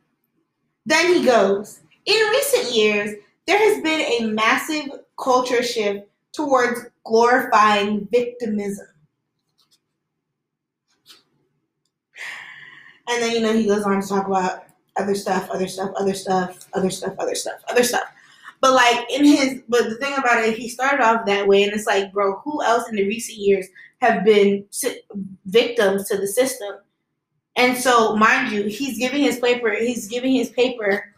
Then 0.86 1.14
he 1.14 1.24
goes, 1.24 1.80
in 2.06 2.28
recent 2.30 2.74
years, 2.74 3.14
there 3.46 3.58
has 3.58 3.82
been 3.82 4.00
a 4.00 4.32
massive 4.32 4.90
culture 5.18 5.62
shift 5.62 6.06
towards 6.32 6.80
glorifying 7.04 8.08
victimism. 8.10 8.86
And 13.08 13.22
then, 13.22 13.32
you 13.32 13.40
know, 13.40 13.52
he 13.52 13.66
goes 13.66 13.84
on 13.84 14.00
to 14.00 14.08
talk 14.08 14.26
about 14.26 14.64
other 14.96 15.14
stuff, 15.14 15.48
other 15.50 15.68
stuff, 15.68 15.90
other 15.96 16.14
stuff, 16.14 16.66
other 16.72 16.90
stuff, 16.90 17.14
other 17.18 17.34
stuff, 17.34 17.60
other 17.68 17.82
stuff. 17.82 18.04
But 18.60 18.72
like 18.72 19.10
in 19.10 19.24
his, 19.24 19.60
but 19.68 19.90
the 19.90 19.96
thing 19.96 20.14
about 20.14 20.42
it, 20.42 20.56
he 20.56 20.68
started 20.68 21.04
off 21.04 21.26
that 21.26 21.46
way, 21.46 21.64
and 21.64 21.72
it's 21.74 21.86
like, 21.86 22.12
bro, 22.12 22.36
who 22.38 22.62
else 22.62 22.88
in 22.88 22.96
the 22.96 23.06
recent 23.06 23.36
years 23.36 23.66
have 23.98 24.24
been 24.24 24.64
victims 25.44 26.08
to 26.08 26.16
the 26.16 26.26
system? 26.26 26.76
And 27.56 27.76
so, 27.76 28.16
mind 28.16 28.52
you, 28.52 28.64
he's 28.64 28.98
giving 28.98 29.22
his 29.22 29.38
paper. 29.38 29.70
He's 29.74 30.08
giving 30.08 30.32
his 30.32 30.48
paper 30.48 31.13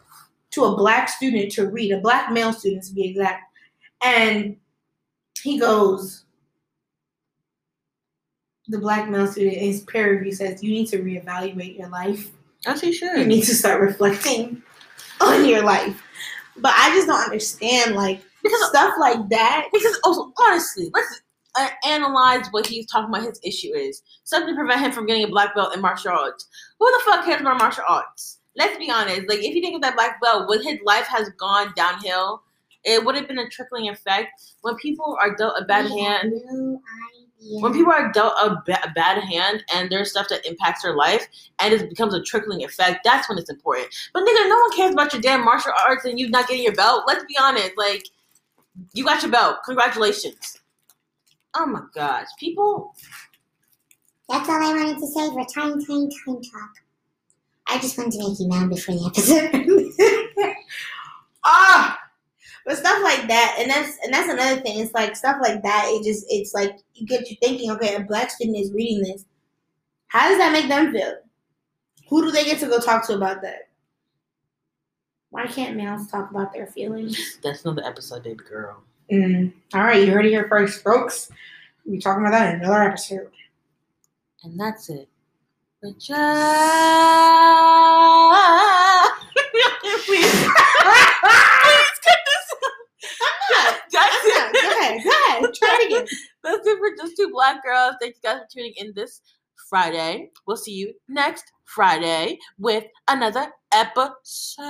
to 0.57 0.65
a 0.65 0.75
black 0.75 1.07
student 1.07 1.51
to 1.53 1.67
read, 1.67 1.91
a 1.91 1.99
black 1.99 2.31
male 2.31 2.51
student 2.51 2.83
to 2.83 2.93
be 2.93 3.05
exact. 3.07 3.43
And 4.03 4.57
he 5.41 5.59
goes, 5.59 6.25
the 8.67 8.79
black 8.79 9.07
male 9.09 9.27
student, 9.27 9.57
in 9.57 9.63
his 9.63 9.81
peer 9.83 10.11
review 10.17 10.33
says, 10.33 10.63
you 10.63 10.71
need 10.71 10.87
to 10.87 10.97
reevaluate 10.97 11.77
your 11.77 11.89
life. 11.89 12.31
as 12.65 12.81
he 12.81 12.91
You 12.91 13.25
need 13.25 13.43
to 13.43 13.55
start 13.55 13.81
reflecting 13.81 14.61
on 15.21 15.45
your 15.45 15.63
life. 15.63 16.01
But 16.57 16.73
I 16.75 16.89
just 16.89 17.07
don't 17.07 17.23
understand, 17.23 17.95
like, 17.95 18.21
Because 18.43 18.69
stuff 18.69 18.95
like 18.99 19.29
that. 19.29 19.67
Because 19.71 19.99
also, 20.03 20.33
honestly, 20.39 20.89
let's 20.93 21.21
uh, 21.59 21.69
analyze 21.85 22.47
what 22.49 22.65
he's 22.65 22.87
talking 22.87 23.09
about. 23.09 23.27
His 23.27 23.39
issue 23.43 23.73
is 23.75 24.01
something 24.23 24.55
to 24.55 24.59
prevent 24.59 24.81
him 24.81 24.91
from 24.91 25.05
getting 25.05 25.23
a 25.23 25.27
black 25.27 25.53
belt 25.53 25.75
in 25.75 25.81
martial 25.81 26.11
arts. 26.11 26.47
Who 26.79 26.91
the 26.91 27.01
fuck 27.05 27.25
cares 27.25 27.41
about 27.41 27.59
martial 27.59 27.83
arts? 27.87 28.36
Let's 28.57 28.77
be 28.77 28.89
honest. 28.89 29.29
Like, 29.29 29.39
if 29.39 29.55
you 29.55 29.61
think 29.61 29.75
of 29.75 29.81
that 29.83 29.95
black 29.95 30.19
belt, 30.19 30.49
when 30.49 30.61
his 30.63 30.79
life 30.83 31.05
has 31.07 31.29
gone 31.37 31.71
downhill, 31.75 32.43
it 32.83 33.03
would 33.05 33.15
have 33.15 33.27
been 33.27 33.39
a 33.39 33.49
trickling 33.49 33.89
effect. 33.89 34.29
When 34.61 34.75
people 34.75 35.17
are 35.21 35.35
dealt 35.35 35.61
a 35.61 35.65
bad 35.65 35.85
have 35.85 35.91
hand, 35.91 36.33
No 36.33 36.81
when 37.61 37.71
people 37.71 37.93
are 37.93 38.11
dealt 38.11 38.33
a, 38.41 38.61
ba- 38.65 38.83
a 38.83 38.91
bad 38.91 39.23
hand, 39.23 39.63
and 39.73 39.89
there's 39.89 40.09
stuff 40.09 40.27
that 40.29 40.45
impacts 40.45 40.81
their 40.81 40.95
life, 40.95 41.27
and 41.59 41.73
it 41.73 41.89
becomes 41.89 42.13
a 42.13 42.21
trickling 42.21 42.63
effect, 42.63 43.01
that's 43.03 43.29
when 43.29 43.37
it's 43.37 43.49
important. 43.49 43.87
But 44.13 44.23
nigga, 44.23 44.49
no 44.49 44.57
one 44.57 44.75
cares 44.75 44.93
about 44.93 45.13
your 45.13 45.21
damn 45.21 45.45
martial 45.45 45.71
arts 45.87 46.05
and 46.05 46.19
you 46.19 46.29
not 46.29 46.47
getting 46.47 46.63
your 46.63 46.75
belt. 46.75 47.03
Let's 47.07 47.25
be 47.25 47.37
honest. 47.39 47.71
Like, 47.77 48.07
you 48.93 49.05
got 49.05 49.21
your 49.21 49.31
belt. 49.31 49.57
Congratulations. 49.65 50.59
Oh 51.55 51.65
my 51.65 51.81
gosh. 51.93 52.27
People 52.39 52.95
That's 54.29 54.49
all 54.49 54.55
I 54.55 54.73
wanted 54.73 54.99
to 54.99 55.07
say 55.07 55.29
for 55.29 55.45
time, 55.45 55.83
time, 55.85 56.09
time 56.09 56.41
talk. 56.41 56.86
I 57.69 57.79
just 57.79 57.97
wanted 57.97 58.13
to 58.13 58.19
make 58.29 58.39
you 58.39 58.47
mad 58.47 58.69
before 58.69 58.95
the 58.95 59.05
episode. 59.05 60.53
ah 61.45 61.97
but 62.65 62.77
stuff 62.77 63.01
like 63.01 63.27
that 63.29 63.55
and 63.59 63.69
that's 63.71 63.97
and 64.03 64.13
that's 64.13 64.29
another 64.29 64.61
thing 64.61 64.79
it's 64.79 64.93
like 64.93 65.15
stuff 65.15 65.37
like 65.41 65.63
that 65.63 65.85
it 65.87 66.03
just 66.03 66.25
it's 66.29 66.53
like 66.53 66.77
you 66.93 67.07
get 67.07 67.29
you 67.29 67.37
thinking 67.41 67.71
okay 67.71 67.95
a 67.95 68.01
black 68.01 68.29
student 68.29 68.57
is 68.57 68.73
reading 68.73 69.01
this 69.01 69.25
how 70.07 70.27
does 70.27 70.37
that 70.37 70.51
make 70.51 70.67
them 70.67 70.91
feel 70.91 71.13
who 72.09 72.21
do 72.23 72.31
they 72.31 72.43
get 72.43 72.59
to 72.59 72.67
go 72.67 72.79
talk 72.79 73.05
to 73.07 73.15
about 73.15 73.41
that 73.41 73.69
why 75.29 75.47
can't 75.47 75.77
males 75.77 76.07
talk 76.11 76.29
about 76.31 76.53
their 76.53 76.67
feelings 76.67 77.37
That's 77.43 77.63
another 77.65 77.83
episode, 77.85 78.23
baby 78.23 78.43
girl. 78.49 78.81
mm. 79.11 79.51
all 79.73 79.83
right 79.83 80.03
you 80.05 80.11
heard 80.11 80.25
it 80.25 80.29
here 80.29 80.47
first 80.49 80.83
folks 80.83 81.29
we'll 81.85 81.95
be 81.95 82.01
talking 82.01 82.25
about 82.25 82.31
that 82.31 82.55
in 82.55 82.61
another 82.61 82.83
episode 82.83 83.31
And 84.43 84.59
that's 84.59 84.89
it. 84.89 85.07
But 85.81 85.99
just 85.99 86.07
please. 90.07 90.31
please 90.31 90.49
cut 92.03 92.21
this. 92.25 92.45
I'm 93.21 93.37
not. 93.51 93.77
That's 93.91 94.17
I'm. 94.23 94.29
Not. 94.33 94.53
Go 94.53 94.59
ahead. 94.79 95.03
Go 95.03 95.09
ahead. 95.09 95.53
Try 95.53 95.77
it 95.81 95.85
again. 95.87 96.07
That's 96.43 96.65
it 96.67 96.77
for 96.79 96.89
just 96.97 97.15
two 97.15 97.29
black 97.31 97.63
girls. 97.63 97.95
Thank 98.01 98.15
you 98.15 98.21
guys 98.23 98.39
for 98.39 98.47
tuning 98.51 98.73
in 98.77 98.93
this 98.95 99.21
Friday. 99.69 100.31
We'll 100.47 100.57
see 100.57 100.73
you 100.73 100.93
next 101.07 101.45
Friday 101.65 102.39
with 102.57 102.85
another 103.07 103.51
episode. 103.71 104.63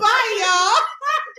Bye, 0.00 0.36
y'all. 0.40 0.74